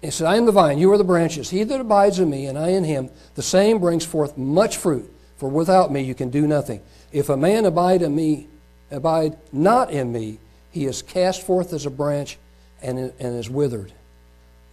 [0.00, 1.50] it said, I am the vine, you are the branches.
[1.50, 5.12] He that abides in me, and I in him, the same brings forth much fruit.
[5.38, 6.82] For without me you can do nothing.
[7.12, 8.48] If a man abide in me,
[8.90, 10.38] abide not in me,
[10.70, 12.38] he is cast forth as a branch
[12.82, 13.92] and, and is withered.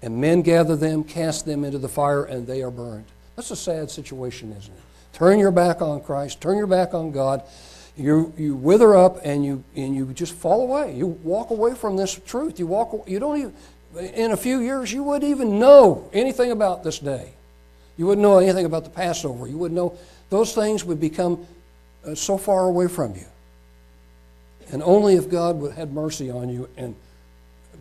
[0.02, 3.06] And men gather them, cast them into the fire, and they are burned.
[3.36, 4.80] That's a sad situation, isn't it?
[5.14, 7.44] Turn your back on Christ, turn your back on God.
[7.98, 10.96] You, you wither up and you, and you just fall away.
[10.96, 12.60] You walk away from this truth.
[12.60, 13.54] You, walk, you don't even,
[13.98, 17.34] in a few years, you wouldn't even know anything about this day.
[17.98, 19.48] You wouldn't know anything about the Passover.
[19.48, 19.98] You wouldn't know.
[20.30, 21.46] Those things would become
[22.06, 23.26] uh, so far away from you.
[24.72, 26.96] And only if God would had mercy on you and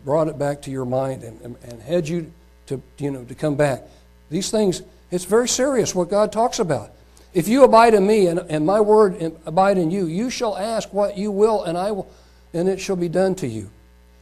[0.05, 2.31] brought it back to your mind and, and, and had you
[2.67, 3.83] to, you know, to come back.
[4.29, 6.91] These things, it's very serious what God talks about.
[7.33, 10.93] If you abide in me and, and my word abide in you, you shall ask
[10.93, 12.09] what you will, and I will,
[12.53, 13.69] and it shall be done to you.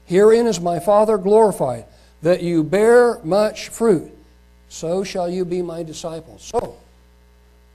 [0.05, 1.85] Herein is my Father glorified,
[2.21, 4.11] that you bear much fruit.
[4.69, 6.43] So shall you be my disciples.
[6.43, 6.77] So,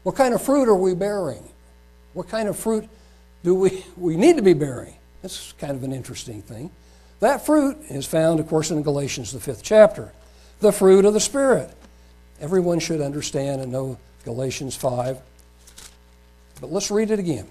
[0.02, 1.48] what kind of fruit are we bearing?
[2.12, 2.88] What kind of fruit
[3.44, 4.94] do we, we need to be bearing?
[5.22, 6.70] That's kind of an interesting thing.
[7.20, 10.12] That fruit is found, of course, in Galatians, the fifth chapter.
[10.60, 11.70] The fruit of the Spirit.
[12.40, 15.18] Everyone should understand and know Galatians 5.
[16.60, 17.46] But let's read it again.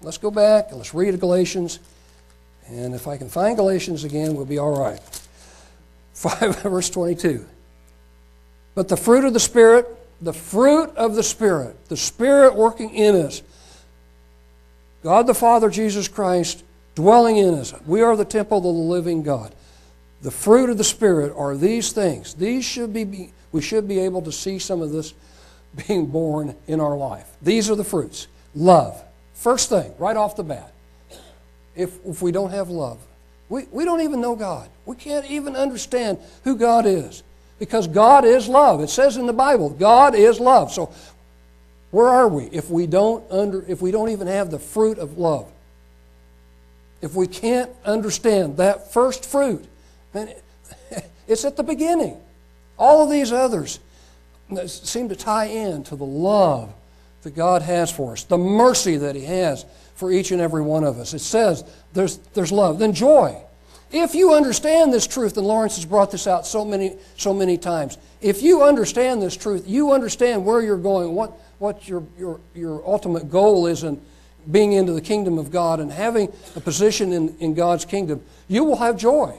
[0.00, 1.80] Let's go back and let's read Galatians.
[2.70, 5.00] And if I can find Galatians again, we'll be all right.
[6.14, 7.46] 5 verse 22.
[8.74, 9.86] But the fruit of the Spirit,
[10.20, 13.42] the fruit of the Spirit, the Spirit working in us,
[15.02, 17.72] God the Father, Jesus Christ, dwelling in us.
[17.86, 19.54] We are the temple of the living God.
[20.22, 22.34] The fruit of the Spirit are these things.
[22.34, 25.14] These should be, we should be able to see some of this
[25.86, 27.28] being borne in our life.
[27.40, 28.26] These are the fruits.
[28.54, 29.02] Love.
[29.34, 30.72] First thing, right off the bat.
[31.78, 32.98] If, if we don't have love,
[33.48, 34.68] we, we don't even know God.
[34.84, 37.22] We can't even understand who God is
[37.60, 38.80] because God is love.
[38.80, 40.72] It says in the Bible, God is love.
[40.72, 40.92] So
[41.92, 45.18] where are we if we don't under if we don't even have the fruit of
[45.18, 45.50] love?
[47.00, 49.64] If we can't understand that first fruit,
[50.12, 50.34] then
[51.28, 52.16] it's at the beginning.
[52.76, 53.78] All of these others
[54.66, 56.72] seem to tie in to the love
[57.22, 59.64] that God has for us, the mercy that He has
[59.98, 61.12] for each and every one of us.
[61.12, 62.78] It says there's, there's love.
[62.78, 63.36] Then joy.
[63.90, 67.58] If you understand this truth, and Lawrence has brought this out so many, so many
[67.58, 72.38] times, if you understand this truth, you understand where you're going, what, what your, your,
[72.54, 74.00] your ultimate goal is in
[74.48, 78.62] being into the kingdom of God and having a position in, in God's kingdom, you
[78.62, 79.36] will have joy.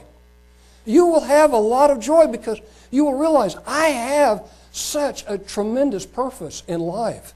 [0.84, 5.38] You will have a lot of joy because you will realize I have such a
[5.38, 7.32] tremendous purpose in life.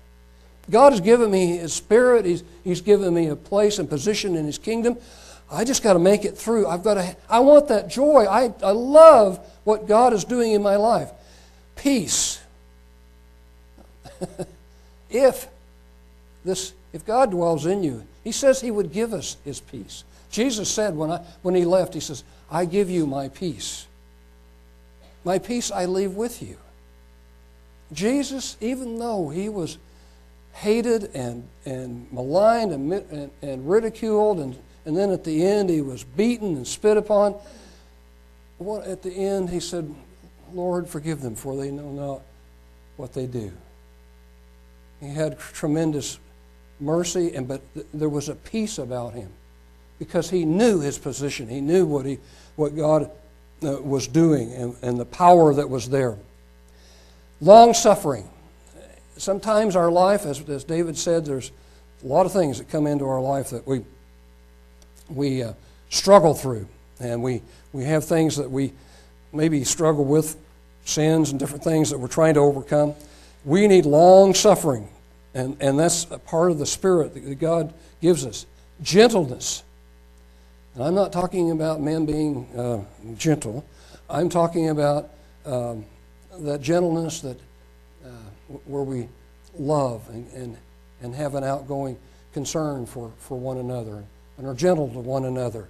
[0.71, 4.47] God has given me His Spirit, He's, he's given me a place and position in
[4.47, 4.97] His kingdom.
[5.51, 6.67] I just got to make it through.
[6.67, 8.25] I've got to, I want that joy.
[8.25, 11.11] I, I love what God is doing in my life.
[11.77, 12.41] Peace.
[15.11, 15.47] if
[16.45, 20.05] this, if God dwells in you, He says He would give us His peace.
[20.31, 23.87] Jesus said when, I, when He left, He says, I give you my peace.
[25.25, 26.57] My peace I leave with you.
[27.93, 29.79] Jesus, even though He was
[30.55, 35.81] hated and, and maligned and, and, and ridiculed, and, and then at the end He
[35.81, 37.35] was beaten and spit upon,
[38.59, 39.93] What, at the end He said,
[40.53, 42.23] Lord, forgive them, for they know not
[42.97, 43.53] what they do.
[45.01, 46.19] He had tremendous
[46.81, 49.31] mercy, and but th- there was a peace about him
[49.99, 51.49] because he knew his position.
[51.49, 52.19] He knew what he,
[52.57, 53.11] what God
[53.63, 56.17] uh, was doing, and, and the power that was there.
[57.41, 58.29] Long suffering.
[59.17, 61.53] Sometimes our life, as, as David said, there's
[62.03, 63.85] a lot of things that come into our life that we
[65.09, 65.53] we uh,
[65.91, 66.67] struggle through,
[66.99, 68.73] and we we have things that we
[69.33, 70.37] maybe struggle with,
[70.85, 72.95] sins and different things that we're trying to overcome.
[73.45, 74.89] We need long suffering,
[75.35, 78.47] and, and that's a part of the Spirit that God gives us.
[78.83, 79.63] Gentleness.
[80.75, 82.83] And I'm not talking about men being uh,
[83.17, 83.65] gentle,
[84.09, 85.11] I'm talking about
[85.47, 85.85] um,
[86.39, 87.39] that gentleness that
[88.67, 89.09] where we
[89.59, 90.57] love and, and,
[91.01, 91.99] and have an outgoing
[92.33, 94.05] concern for, for one another
[94.37, 95.69] and are gentle to one another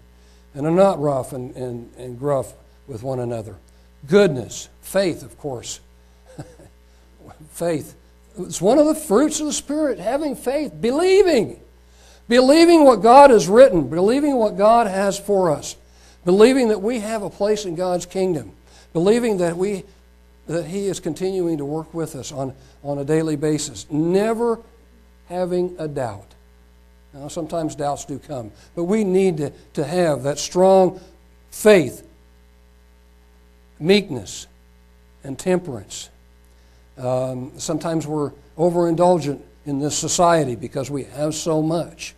[0.54, 2.54] and are not rough and, and, and gruff
[2.86, 3.56] with one another.
[4.06, 5.80] Goodness, faith, of course.
[7.50, 7.94] faith.
[8.38, 11.60] It's one of the fruits of the Spirit, having faith, believing.
[12.28, 15.76] Believing what God has written, believing what God has for us,
[16.24, 18.52] believing that we have a place in God's kingdom,
[18.92, 19.84] believing that, we,
[20.46, 24.60] that He is continuing to work with us on, on a daily basis, never
[25.28, 26.34] having a doubt.
[27.12, 31.00] Now, sometimes doubts do come, but we need to, to have that strong
[31.50, 32.06] faith,
[33.78, 34.48] meekness,
[35.22, 36.10] and temperance.
[36.98, 42.14] Um, sometimes we're overindulgent in this society because we have so much.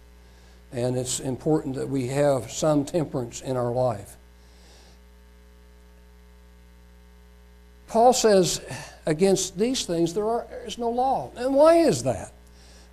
[0.72, 4.16] And it's important that we have some temperance in our life.
[7.96, 8.60] Paul says
[9.06, 11.30] against these things there are, is no law.
[11.34, 12.30] And why is that?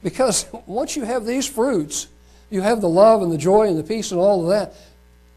[0.01, 2.07] Because once you have these fruits,
[2.49, 4.75] you have the love and the joy and the peace and all of that,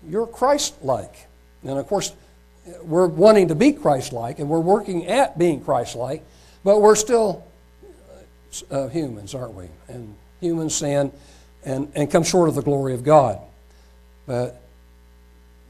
[0.08, 1.26] you're Christ like.
[1.64, 2.12] And of course,
[2.84, 6.24] we're wanting to be Christ like and we're working at being Christ like,
[6.62, 7.44] but we're still
[8.70, 9.66] uh, humans, aren't we?
[9.88, 11.10] And humans sin
[11.64, 13.40] and, and come short of the glory of God.
[14.26, 14.62] But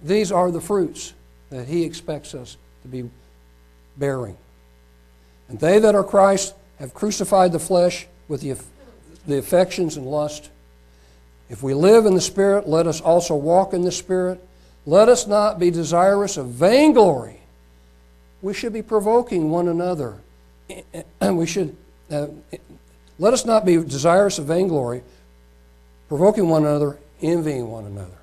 [0.03, 1.15] these are the fruits
[1.49, 3.09] that He expects us to be
[3.99, 4.37] bearing.
[5.49, 8.57] And they that are Christ have crucified the flesh with the,
[9.27, 10.51] the affections and lust.
[11.49, 14.41] If we live in the Spirit, let us also walk in the Spirit.
[14.85, 17.41] Let us not be desirous of vainglory.
[18.43, 20.19] We should be provoking one another.
[21.21, 21.77] And We should
[22.11, 22.29] uh,
[23.19, 25.03] let us not be desirous of vainglory,
[26.09, 28.19] provoking one another, envying one another.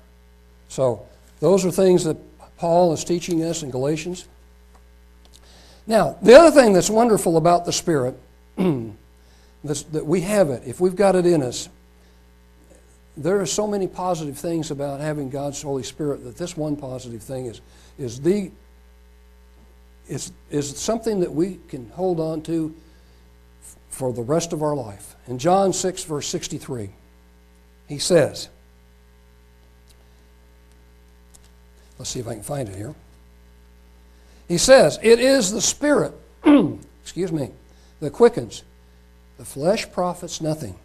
[0.68, 1.06] So,
[1.40, 2.16] those are things that
[2.58, 4.26] Paul is teaching us in Galatians.
[5.86, 8.18] Now, the other thing that's wonderful about the Spirit,
[8.56, 11.68] that we have it, if we've got it in us,
[13.16, 17.22] there are so many positive things about having God's Holy Spirit that this one positive
[17.22, 17.60] thing is,
[17.98, 18.50] is, the,
[20.08, 22.74] is, is something that we can hold on to
[23.90, 25.14] for the rest of our life.
[25.28, 26.90] In John 6, verse 63,
[27.88, 28.48] he says,
[31.98, 32.94] let's see if I can find it here.
[34.48, 36.12] He says, It is the Spirit,
[37.02, 37.50] excuse me,
[38.00, 38.62] that quickens.
[39.38, 40.76] The flesh profits nothing.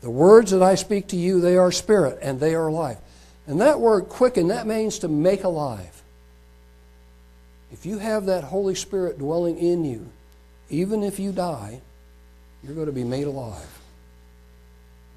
[0.00, 2.98] The words that I speak to you, they are spirit and they are life.
[3.46, 6.02] And that word quicken, that means to make alive.
[7.72, 10.08] If you have that Holy Spirit dwelling in you,
[10.70, 11.80] even if you die,
[12.62, 13.80] you're going to be made alive.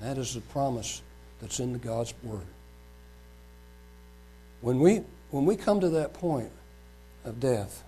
[0.01, 1.01] That is the promise
[1.41, 2.45] that's in the God's Word.
[4.61, 6.51] When we, when we come to that point
[7.25, 7.83] of death,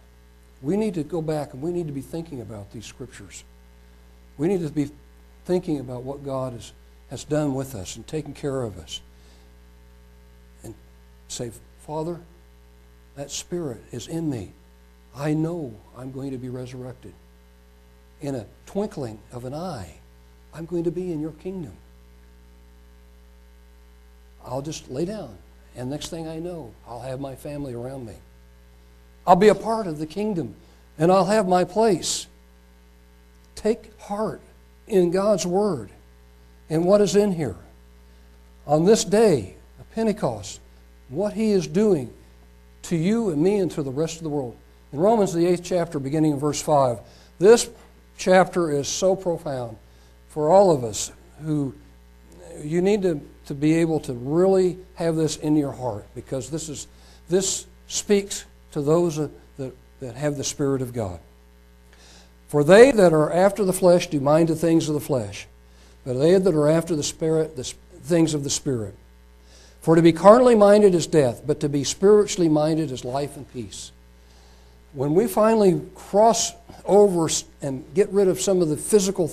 [0.62, 3.44] we need to go back and we need to be thinking about these scriptures.
[4.38, 4.90] We need to be
[5.46, 6.72] thinking about what God has,
[7.10, 9.02] has done with us and taken care of us.
[10.64, 10.76] And
[11.28, 12.20] say, Father,
[13.16, 14.52] that Spirit is in me.
[15.16, 17.14] I know I'm going to be resurrected
[18.22, 19.96] in a twinkling of an eye,
[20.54, 21.74] I'm going to be in your kingdom.
[24.46, 25.38] I'll just lay down,
[25.76, 28.16] and next thing I know, I'll have my family around me.
[29.26, 30.56] I'll be a part of the kingdom,
[30.98, 32.28] and I'll have my place.
[33.56, 34.42] Take heart
[34.88, 35.90] in God's word
[36.70, 37.58] and what is in here.
[38.66, 40.60] On this day, of Pentecost,
[41.10, 42.12] what He is doing
[42.84, 44.56] to you and me and to the rest of the world.
[44.92, 47.00] In Romans, the eighth chapter, beginning in verse 5,
[47.40, 47.70] this
[48.18, 49.78] chapter is so profound
[50.30, 51.12] for all of us
[51.44, 51.74] who
[52.64, 56.70] you need to, to be able to really have this in your heart because this,
[56.70, 56.88] is,
[57.30, 59.32] this speaks to those that,
[60.00, 61.20] that have the Spirit of God.
[62.48, 65.48] For they that are after the flesh do mind the things of the flesh,
[66.06, 68.96] but they that are after the Spirit, the things of the Spirit.
[69.82, 73.52] For to be carnally minded is death, but to be spiritually minded is life and
[73.54, 73.92] peace.
[74.94, 76.52] When we finally cross
[76.86, 77.30] over
[77.62, 79.32] and get rid of some of the physical,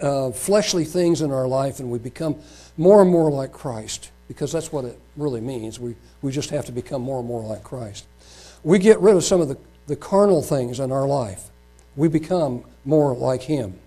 [0.00, 2.36] uh, fleshly things in our life and we become
[2.76, 5.78] more and more like Christ, because that's what it really means.
[5.78, 8.04] We, we just have to become more and more like Christ.
[8.64, 11.50] We get rid of some of the, the carnal things in our life.
[11.96, 13.78] We become more like Him.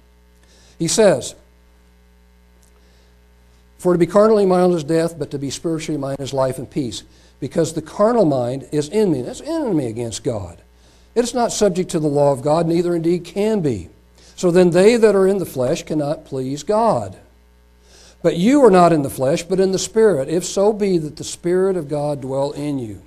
[0.77, 1.35] He says,
[3.77, 6.69] for to be carnally minded is death, but to be spiritually minded is life and
[6.69, 7.03] peace.
[7.39, 9.21] Because the carnal mind is enemy.
[9.21, 10.59] That's enemy against God.
[11.13, 13.89] It is not subject to the law of God, neither indeed can be.
[14.35, 17.17] So then they that are in the flesh cannot please God.
[18.23, 21.17] But you are not in the flesh, but in the Spirit, if so be that
[21.17, 23.03] the Spirit of God dwell in you.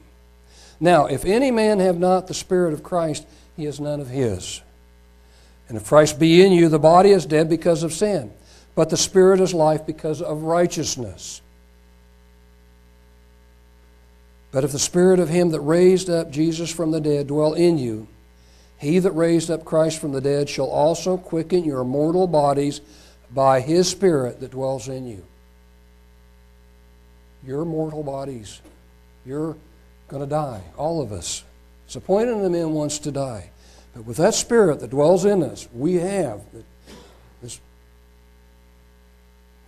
[0.81, 3.27] Now, if any man have not the Spirit of Christ,
[3.57, 4.63] he is none of his.
[5.69, 8.33] And if Christ be in you, the body is dead because of sin
[8.79, 11.43] but the Spirit is life because of righteousness.
[14.53, 17.77] But if the Spirit of Him that raised up Jesus from the dead dwell in
[17.77, 18.07] you,
[18.79, 22.81] He that raised up Christ from the dead shall also quicken your mortal bodies
[23.35, 25.25] by His Spirit that dwells in you.
[27.45, 28.63] Your mortal bodies.
[29.27, 29.57] You're
[30.09, 31.45] going to die, all of us.
[31.87, 33.51] It's appointed unto men once to die.
[33.95, 36.65] But with that Spirit that dwells in us, we have that
[37.43, 37.61] this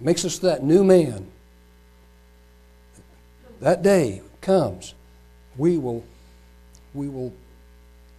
[0.00, 1.26] makes us that new man.
[3.60, 4.94] That day comes,
[5.56, 6.04] we will,
[6.94, 7.32] we will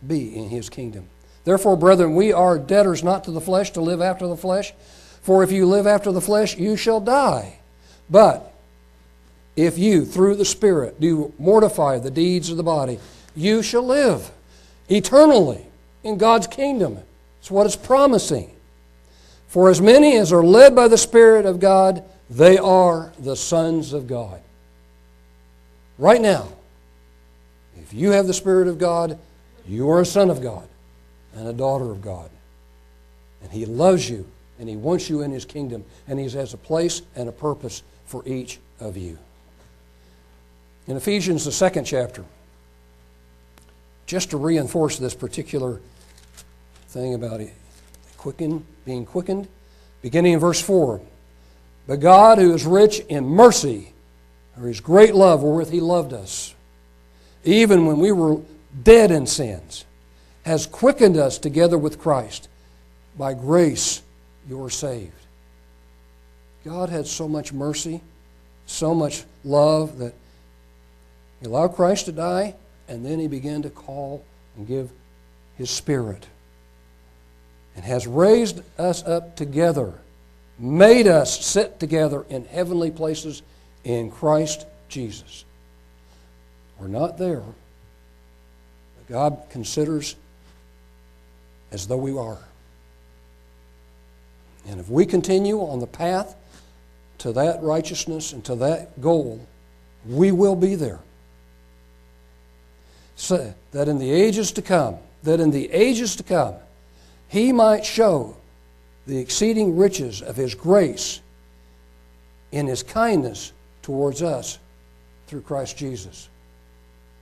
[0.05, 1.07] be in his kingdom.
[1.43, 4.73] Therefore, brethren, we are debtors not to the flesh to live after the flesh.
[5.21, 7.59] For if you live after the flesh, you shall die.
[8.09, 8.50] But
[9.55, 12.99] if you, through the Spirit, do mortify the deeds of the body,
[13.35, 14.31] you shall live
[14.89, 15.65] eternally
[16.03, 16.99] in God's kingdom.
[17.39, 18.51] It's what it's promising.
[19.47, 23.91] For as many as are led by the Spirit of God, they are the sons
[23.91, 24.39] of God.
[25.97, 26.47] Right now,
[27.81, 29.19] if you have the Spirit of God,
[29.67, 30.67] you are a son of God
[31.35, 32.29] and a daughter of God.
[33.43, 34.25] And He loves you
[34.59, 37.81] and He wants you in His kingdom, and He has a place and a purpose
[38.05, 39.17] for each of you.
[40.87, 42.25] In Ephesians, the second chapter,
[44.05, 45.79] just to reinforce this particular
[46.89, 47.41] thing about
[48.17, 49.47] quicken, being quickened.
[50.01, 50.99] Beginning in verse 4.
[51.87, 53.93] But God, who is rich in mercy,
[54.57, 56.53] or his great love wherewith he loved us,
[57.43, 58.41] even when we were
[58.83, 59.85] dead in sins,
[60.43, 62.47] has quickened us together with Christ.
[63.17, 64.01] By grace
[64.47, 65.13] you are saved.
[66.65, 68.01] God had so much mercy,
[68.65, 70.13] so much love that
[71.41, 72.55] he allowed Christ to die,
[72.87, 74.23] and then he began to call
[74.55, 74.91] and give
[75.57, 76.27] his Spirit
[77.75, 79.93] and has raised us up together,
[80.59, 83.41] made us sit together in heavenly places
[83.83, 85.45] in Christ Jesus.
[86.79, 87.43] We're not there.
[88.97, 90.15] But God considers
[91.71, 92.39] as though we are.
[94.67, 96.35] And if we continue on the path
[97.19, 99.45] to that righteousness and to that goal,
[100.05, 100.99] we will be there.
[103.29, 106.55] That in the ages to come, that in the ages to come,
[107.27, 108.35] he might show
[109.07, 111.21] the exceeding riches of his grace
[112.51, 114.59] in his kindness towards us
[115.27, 116.29] through Christ Jesus.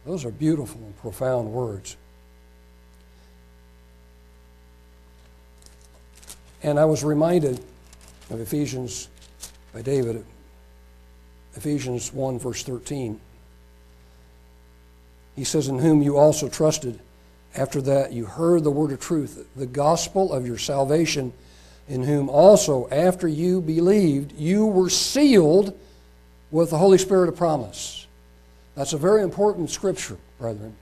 [0.05, 1.95] Those are beautiful and profound words.
[6.63, 7.63] And I was reminded
[8.29, 9.09] of Ephesians
[9.73, 10.25] by David,
[11.55, 13.19] Ephesians 1, verse 13.
[15.35, 16.99] He says, In whom you also trusted
[17.55, 21.33] after that, you heard the word of truth, the gospel of your salvation,
[21.87, 25.77] in whom also, after you believed, you were sealed
[26.51, 28.05] with the Holy Spirit of promise.
[28.75, 30.75] That's a very important scripture, brethren,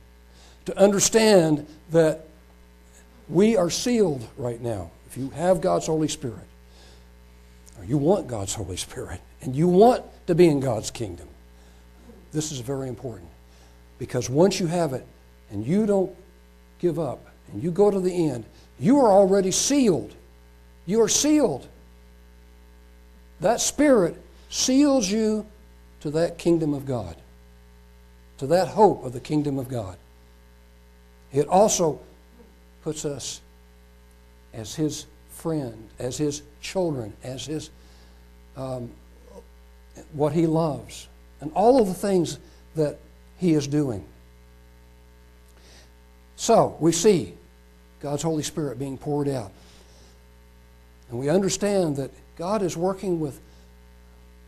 [0.65, 2.27] to understand that
[3.29, 4.91] we are sealed right now.
[5.09, 6.45] If you have God's Holy Spirit,
[7.79, 11.27] or you want God's Holy Spirit, and you want to be in God's kingdom,
[12.33, 13.29] this is very important.
[13.99, 15.05] Because once you have it,
[15.49, 16.13] and you don't
[16.79, 18.45] give up and you go to the end,
[18.79, 20.13] you are already sealed.
[20.85, 21.67] You are sealed.
[23.39, 25.45] That Spirit seals you
[26.01, 27.15] to that kingdom of God,
[28.37, 29.97] to that hope of the kingdom of God.
[31.31, 31.99] It also
[32.83, 33.41] puts us
[34.53, 37.69] as His friend, as His children, as His
[38.55, 38.91] um,
[40.13, 41.07] what He loves,
[41.41, 42.39] and all of the things
[42.75, 42.99] that
[43.37, 44.05] He is doing.
[46.35, 47.33] So we see
[47.99, 49.51] God's Holy Spirit being poured out.
[51.09, 53.39] And we understand that God is working with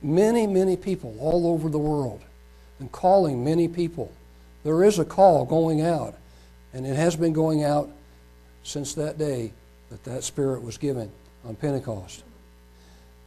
[0.02, 2.22] many, many people all over the world
[2.80, 4.12] and calling many people.
[4.64, 6.16] There is a call going out,
[6.74, 7.90] and it has been going out
[8.64, 9.54] since that day
[9.90, 11.12] that that Spirit was given
[11.46, 12.24] on Pentecost.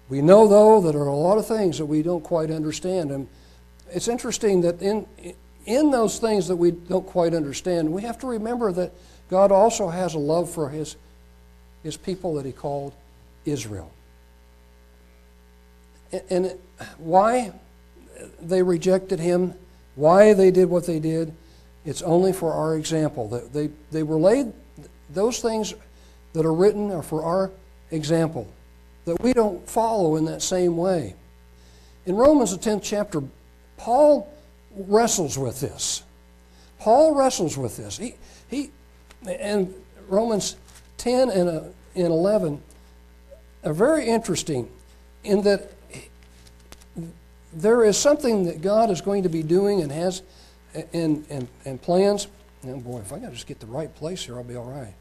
[0.09, 3.11] We know, though, that there are a lot of things that we don't quite understand.
[3.11, 3.29] And
[3.91, 5.07] it's interesting that in,
[5.67, 8.93] in those things that we don't quite understand, we have to remember that
[9.31, 10.97] God also has a love for His,
[11.83, 12.93] his people that He called
[13.45, 13.91] Israel.
[16.29, 16.59] And
[16.99, 17.53] why
[18.41, 19.55] they rejected him,
[19.95, 21.35] why they did what they did,
[21.85, 23.29] it's only for our example.
[23.53, 24.53] They, they were laid,
[25.11, 25.75] those things
[26.33, 27.51] that are written are for our
[27.91, 28.47] example,
[29.05, 31.15] that we don't follow in that same way.
[32.07, 33.23] In Romans, the 10th chapter,
[33.77, 34.32] Paul
[34.77, 36.03] wrestles with this.
[36.79, 37.97] Paul wrestles with this.
[37.97, 38.15] He,
[38.49, 38.71] he,
[39.27, 39.73] and
[40.09, 40.57] Romans
[40.99, 41.63] 10 and, uh,
[41.95, 42.63] and 11
[43.65, 44.69] are very interesting
[45.25, 45.71] in that
[47.53, 50.23] there is something that God is going to be doing and has
[50.93, 52.29] and, and, and plans.
[52.67, 54.95] Oh boy, if I to just get the right place here, I'll be all right.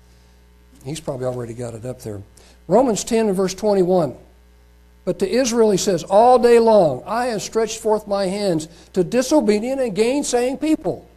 [0.84, 2.22] He's probably already got it up there.
[2.67, 4.15] Romans 10 and verse 21.
[5.03, 9.03] But to Israel he says, All day long I have stretched forth my hands to
[9.03, 11.07] disobedient and gainsaying people.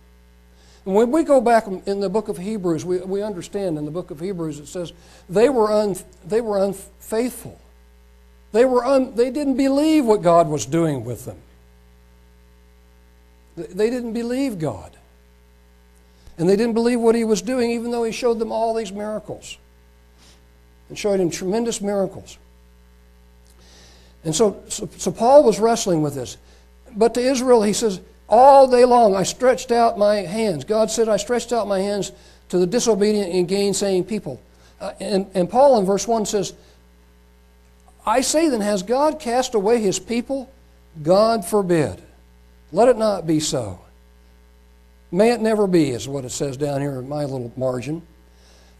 [0.86, 3.90] And when we go back in the book of Hebrews, we, we understand in the
[3.90, 4.92] book of Hebrews it says
[5.28, 7.58] they were, un, they were unfaithful.
[8.52, 11.38] They, were un, they didn't believe what God was doing with them.
[13.56, 14.96] They didn't believe God.
[16.36, 18.92] And they didn't believe what He was doing, even though He showed them all these
[18.92, 19.58] miracles
[20.88, 22.38] and showed Him tremendous miracles.
[24.24, 26.36] And so, so, so Paul was wrestling with this.
[26.96, 30.64] But to Israel, he says, All day long I stretched out my hands.
[30.64, 32.12] God said, I stretched out my hands
[32.48, 34.40] to the disobedient and gainsaying people.
[34.80, 36.52] Uh, and, and Paul in verse 1 says,
[38.06, 40.50] I say then, has God cast away his people?
[41.02, 42.02] God forbid.
[42.72, 43.80] Let it not be so.
[45.10, 48.02] May it never be, is what it says down here in my little margin.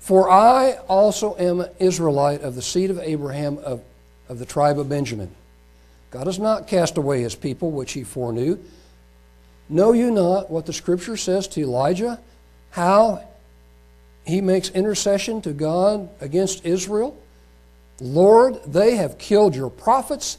[0.00, 3.82] For I also am an Israelite of the seed of Abraham of,
[4.28, 5.34] of the tribe of Benjamin.
[6.10, 8.58] God has not cast away his people, which he foreknew.
[9.68, 12.20] Know you not what the scripture says to Elijah,
[12.70, 13.26] how
[14.24, 17.16] he makes intercession to God against Israel?
[18.00, 20.38] Lord, they have killed your prophets,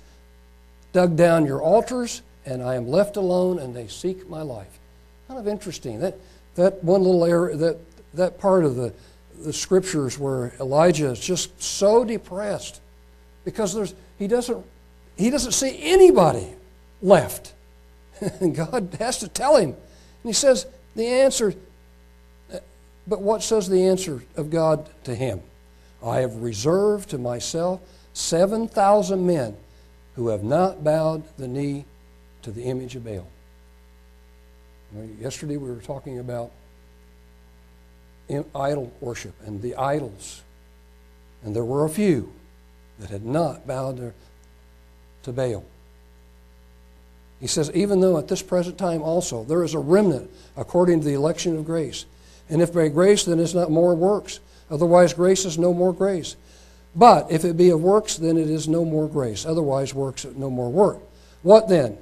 [0.93, 4.79] dug down your altars, and I am left alone, and they seek my life.
[5.27, 5.99] Kind of interesting.
[5.99, 6.17] That,
[6.55, 7.79] that one little area, that,
[8.13, 8.93] that part of the,
[9.39, 12.79] the scriptures where Elijah is just so depressed
[13.45, 14.65] because there's, he, doesn't,
[15.15, 16.49] he doesn't see anybody
[17.01, 17.53] left.
[18.19, 19.69] and God has to tell him.
[19.69, 19.77] And
[20.23, 20.65] he says,
[20.95, 21.53] the answer,
[23.07, 25.41] but what says the answer of God to him?
[26.03, 27.81] I have reserved to myself
[28.13, 29.55] 7,000 men
[30.15, 31.85] who have not bowed the knee
[32.41, 33.27] to the image of Baal.
[35.19, 36.51] Yesterday we were talking about
[38.55, 40.41] idol worship and the idols.
[41.43, 42.31] And there were a few
[42.99, 44.13] that had not bowed their,
[45.23, 45.65] to Baal.
[47.39, 51.05] He says, even though at this present time also there is a remnant according to
[51.05, 52.05] the election of grace.
[52.49, 54.39] And if by grace, then it's not more works.
[54.69, 56.35] Otherwise, grace is no more grace.
[56.95, 59.45] But if it be of works, then it is no more grace.
[59.45, 60.99] Otherwise, works no more work.
[61.43, 61.97] What then?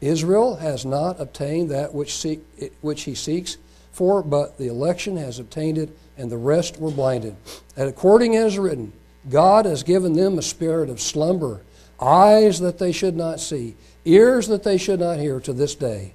[0.00, 2.40] Israel has not obtained that which, seek,
[2.82, 3.56] which he seeks
[3.92, 7.34] for, but the election has obtained it, and the rest were blinded.
[7.76, 8.92] And according as written,
[9.30, 11.62] God has given them a spirit of slumber,
[12.00, 16.14] eyes that they should not see, ears that they should not hear to this day.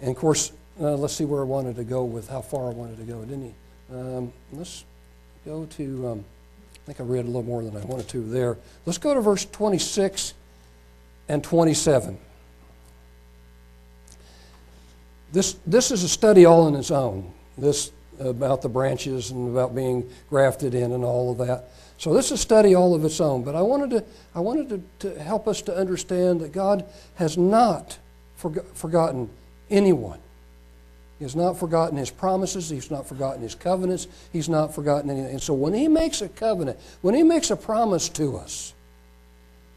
[0.00, 2.74] And of course, uh, let's see where I wanted to go with how far I
[2.74, 3.94] wanted to go, didn't he?
[3.94, 4.84] Um, let's
[5.44, 6.24] go to, um,
[6.74, 8.58] I think I read a little more than I wanted to there.
[8.84, 10.34] Let's go to verse 26
[11.28, 12.18] and 27.
[15.32, 17.90] This, this is a study all on its own, this
[18.20, 21.70] about the branches and about being grafted in and all of that.
[21.98, 23.42] So this is a study all of its own.
[23.42, 24.68] But I wanted to, I wanted
[25.00, 26.84] to, to help us to understand that God
[27.14, 27.98] has not
[28.74, 29.30] forgotten
[29.70, 30.20] anyone.
[31.18, 32.68] He has not forgotten his promises.
[32.68, 34.06] He's not forgotten his covenants.
[34.32, 35.30] He's not forgotten anything.
[35.30, 38.74] And so when he makes a covenant, when he makes a promise to us,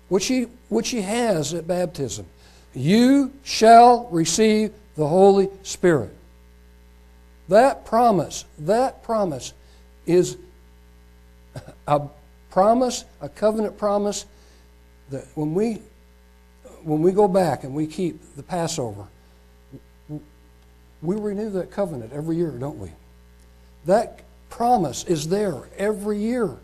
[0.09, 2.25] which he, which he has at baptism,
[2.73, 6.13] You shall receive the Holy Spirit.
[7.47, 9.53] That promise, that promise
[10.05, 10.37] is
[11.87, 12.01] a
[12.49, 14.25] promise, a covenant promise
[15.09, 15.81] that when we
[16.83, 19.05] when we go back and we keep the Passover,
[21.01, 22.91] we renew that covenant every year, don't we?
[23.85, 26.55] That promise is there every year.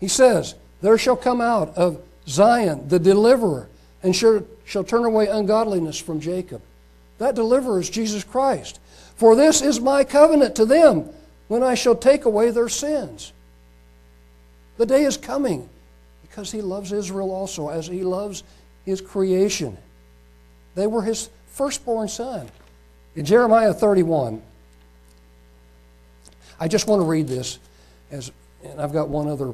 [0.00, 3.68] He says, There shall come out of Zion the deliverer,
[4.02, 6.62] and shall, shall turn away ungodliness from Jacob.
[7.18, 8.80] That deliverer is Jesus Christ.
[9.16, 11.08] For this is my covenant to them
[11.48, 13.32] when I shall take away their sins.
[14.76, 15.68] The day is coming
[16.22, 18.42] because he loves Israel also as he loves
[18.84, 19.76] his creation.
[20.74, 22.48] They were his firstborn son.
[23.14, 24.42] In Jeremiah 31,
[26.58, 27.58] I just want to read this
[28.10, 28.32] as
[28.64, 29.52] and I've got one other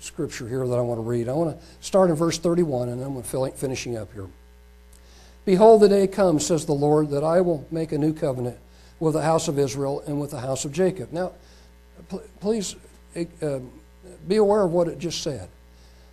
[0.00, 1.28] scripture here that I want to read.
[1.28, 4.28] I want to start in verse 31 and then we're finishing up here.
[5.44, 8.58] Behold, the day comes, says the Lord, that I will make a new covenant
[9.02, 11.12] with the house of Israel and with the house of Jacob.
[11.12, 11.32] Now,
[12.38, 12.76] please
[13.16, 13.58] uh,
[14.28, 15.48] be aware of what it just said.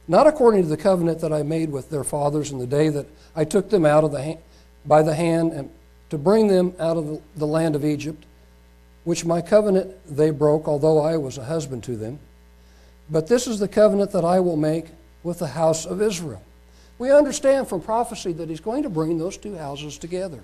[0.07, 3.05] Not according to the covenant that I made with their fathers in the day that
[3.35, 4.39] I took them out of the ha-
[4.87, 5.69] by the hand and
[6.09, 8.25] to bring them out of the, the land of Egypt,
[9.03, 12.17] which my covenant they broke, although I was a husband to them.
[13.07, 14.87] But this is the covenant that I will make
[15.21, 16.41] with the house of Israel.
[16.97, 20.43] We understand from prophecy that he's going to bring those two houses together.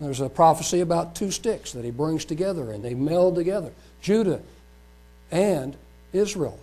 [0.00, 3.72] There's a prophecy about two sticks that he brings together and they meld together
[4.02, 4.42] Judah
[5.30, 5.76] and
[6.12, 6.58] Israel.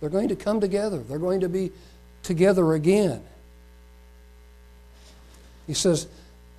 [0.00, 1.72] They're going to come together, they're going to be
[2.22, 3.22] together again.
[5.66, 6.06] He says,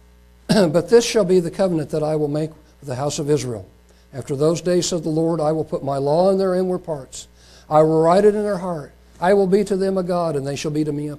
[0.48, 3.68] But this shall be the covenant that I will make with the house of Israel.
[4.14, 7.28] After those days, said the Lord, I will put my law in their inward parts.
[7.70, 8.94] I will write it in their heart.
[9.20, 11.18] I will be to them a God, and they shall be to me a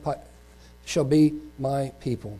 [0.84, 2.38] shall be my people.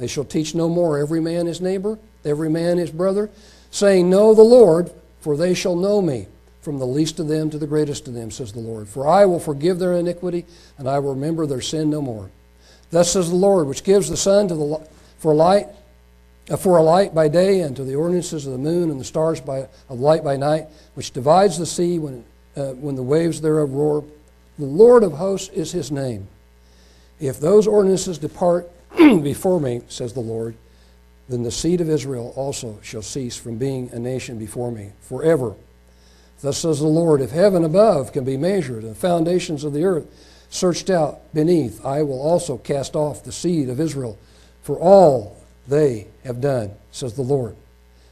[0.00, 3.28] They shall teach no more every man his neighbor, every man his brother,
[3.70, 4.90] saying, Know the Lord,
[5.20, 6.26] for they shall know me,
[6.62, 8.88] from the least of them to the greatest of them, says the Lord.
[8.88, 10.46] For I will forgive their iniquity,
[10.78, 12.30] and I will remember their sin no more.
[12.90, 14.88] Thus says the Lord, which gives the sun to the,
[15.18, 15.66] for light,
[16.48, 19.04] uh, for a light by day, and to the ordinances of the moon and the
[19.04, 22.24] stars by of light by night, which divides the sea when,
[22.56, 24.02] uh, when the waves thereof roar.
[24.58, 26.26] The Lord of hosts is his name.
[27.20, 28.70] If those ordinances depart
[29.22, 30.54] before me, says the Lord,
[31.28, 35.54] then the seed of Israel also shall cease from being a nation before me forever.
[36.42, 39.84] Thus says the Lord, if heaven above can be measured, and the foundations of the
[39.84, 40.06] earth
[40.48, 44.18] searched out beneath, I will also cast off the seed of Israel
[44.62, 45.36] for all
[45.68, 47.54] they have done, says the Lord.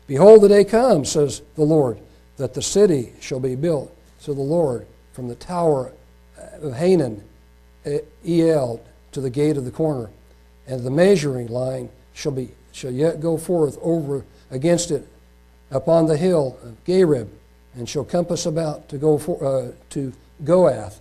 [0.06, 1.98] Behold, the day comes, says the Lord,
[2.36, 5.92] that the city shall be built, to the Lord, from the tower
[6.60, 7.22] of Hanan,
[7.84, 8.80] El,
[9.12, 10.10] to the gate of the corner
[10.68, 15.08] and the measuring line shall be shall yet go forth over against it
[15.70, 17.28] upon the hill of Gareb,
[17.74, 20.12] and shall compass about to go for, uh, to
[20.44, 21.00] Goath,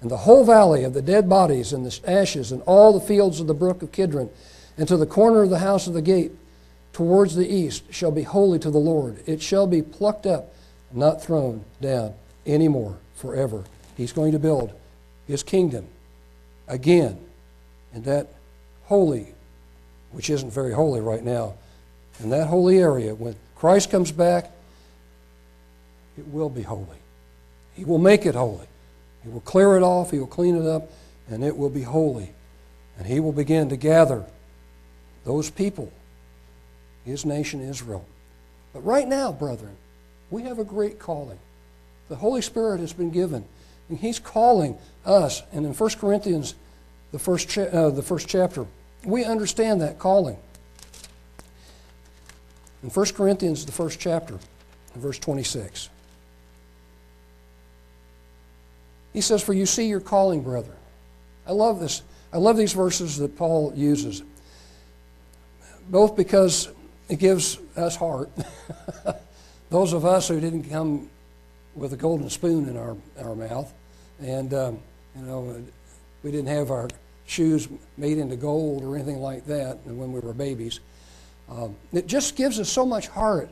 [0.00, 3.40] and the whole valley of the dead bodies and the ashes, and all the fields
[3.40, 4.30] of the brook of Kidron,
[4.78, 6.32] and to the corner of the house of the gate
[6.92, 9.22] towards the east shall be holy to the Lord.
[9.26, 10.54] It shall be plucked up,
[10.92, 12.14] not thrown down
[12.46, 13.64] any more forever.
[13.96, 14.72] He's going to build
[15.26, 15.86] his kingdom
[16.68, 17.18] again
[17.92, 18.28] in that
[18.86, 19.28] holy,
[20.12, 21.54] which isn't very holy right now,
[22.20, 24.50] in that holy area, when Christ comes back,
[26.16, 26.98] it will be holy.
[27.74, 28.66] He will make it holy.
[29.22, 30.90] He will clear it off, He will clean it up,
[31.28, 32.30] and it will be holy.
[32.98, 34.24] And He will begin to gather
[35.24, 35.92] those people,
[37.04, 38.06] His nation Israel.
[38.72, 39.76] But right now, brethren,
[40.30, 41.38] we have a great calling.
[42.08, 43.44] The Holy Spirit has been given,
[43.88, 45.42] and He's calling us.
[45.52, 46.54] And in 1 Corinthians,
[47.12, 48.66] the first, cha- uh, the first chapter,
[49.04, 50.36] we understand that calling.
[52.82, 54.38] In 1 Corinthians, the first chapter,
[54.94, 55.88] verse 26,
[59.12, 60.76] he says, For you see your calling, brethren.
[61.46, 62.02] I love this.
[62.32, 64.22] I love these verses that Paul uses,
[65.88, 66.68] both because
[67.08, 68.30] it gives us heart.
[69.70, 71.08] Those of us who didn't come
[71.74, 73.72] with a golden spoon in our, our mouth,
[74.20, 74.78] and um,
[75.16, 75.62] you know,
[76.26, 76.88] we didn't have our
[77.26, 80.80] shoes made into gold or anything like that when we were babies.
[81.48, 83.48] Um, it just gives us so much heart.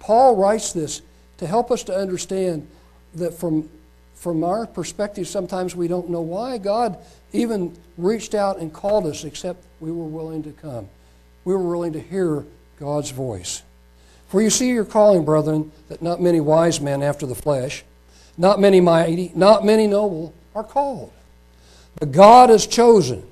[0.00, 1.00] Paul writes this
[1.36, 2.66] to help us to understand
[3.14, 3.70] that from,
[4.16, 6.98] from our perspective, sometimes we don't know why God
[7.32, 10.88] even reached out and called us, except we were willing to come.
[11.44, 12.44] We were willing to hear
[12.80, 13.62] God's voice.
[14.26, 17.84] For you see your calling, brethren, that not many wise men after the flesh,
[18.36, 21.12] not many mighty, not many noble are called.
[22.00, 23.24] But God has chosen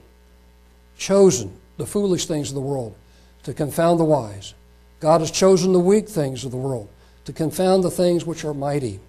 [0.99, 2.95] chosen the foolish things of the world
[3.43, 4.55] to confound the wise.
[5.01, 6.89] God has chosen the weak things of the world
[7.27, 9.01] to confound the things which are mighty,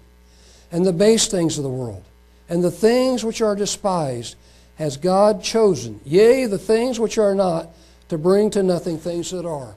[0.70, 2.04] and the base things of the world,
[2.48, 4.36] and the things which are despised
[4.76, 7.68] has God chosen, yea, the things which are not,
[8.08, 9.74] to bring to nothing things that are.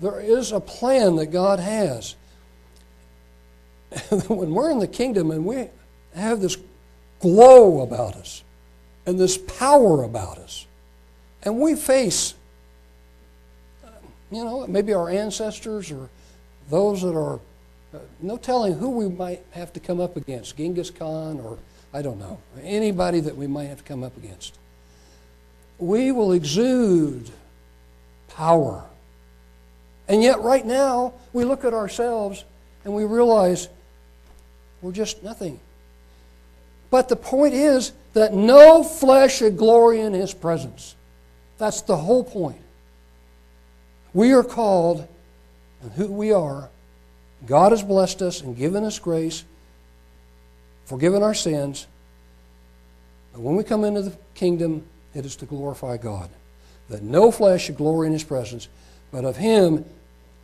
[0.00, 2.16] There is a plan that God has.
[4.28, 5.68] when we're in the kingdom and we
[6.14, 6.56] have this
[7.20, 8.42] glow about us
[9.06, 10.66] and this power about us,
[11.42, 12.34] and we face,
[14.30, 16.08] you know, maybe our ancestors or
[16.68, 17.40] those that are,
[17.94, 21.58] uh, no telling who we might have to come up against, Genghis Khan or
[21.92, 24.56] I don't know, anybody that we might have to come up against.
[25.78, 27.30] We will exude
[28.28, 28.84] power.
[30.06, 32.44] And yet, right now, we look at ourselves
[32.84, 33.68] and we realize
[34.82, 35.58] we're just nothing.
[36.90, 40.96] But the point is that no flesh should glory in his presence.
[41.58, 42.60] That's the whole point.
[44.12, 45.06] We are called,
[45.82, 46.68] and who we are,
[47.46, 49.44] God has blessed us and given us grace,
[50.84, 51.86] forgiven our sins.
[53.32, 54.84] But when we come into the kingdom,
[55.14, 56.30] it is to glorify God.
[56.88, 58.68] That no flesh should glory in his presence,
[59.12, 59.84] but of him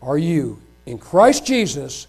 [0.00, 2.06] are you, in Christ Jesus,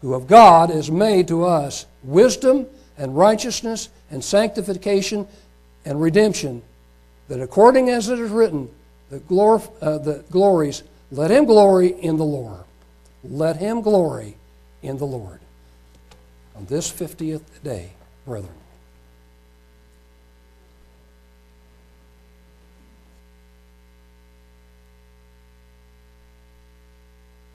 [0.00, 2.66] who of God is made to us wisdom
[3.00, 5.26] and righteousness and sanctification
[5.86, 6.60] and redemption,
[7.28, 8.68] that according as it is written,
[9.08, 12.64] the, glor- uh, the glories, let him glory in the Lord.
[13.24, 14.36] Let him glory
[14.82, 15.40] in the Lord.
[16.54, 17.92] On this 50th day,
[18.26, 18.52] brethren,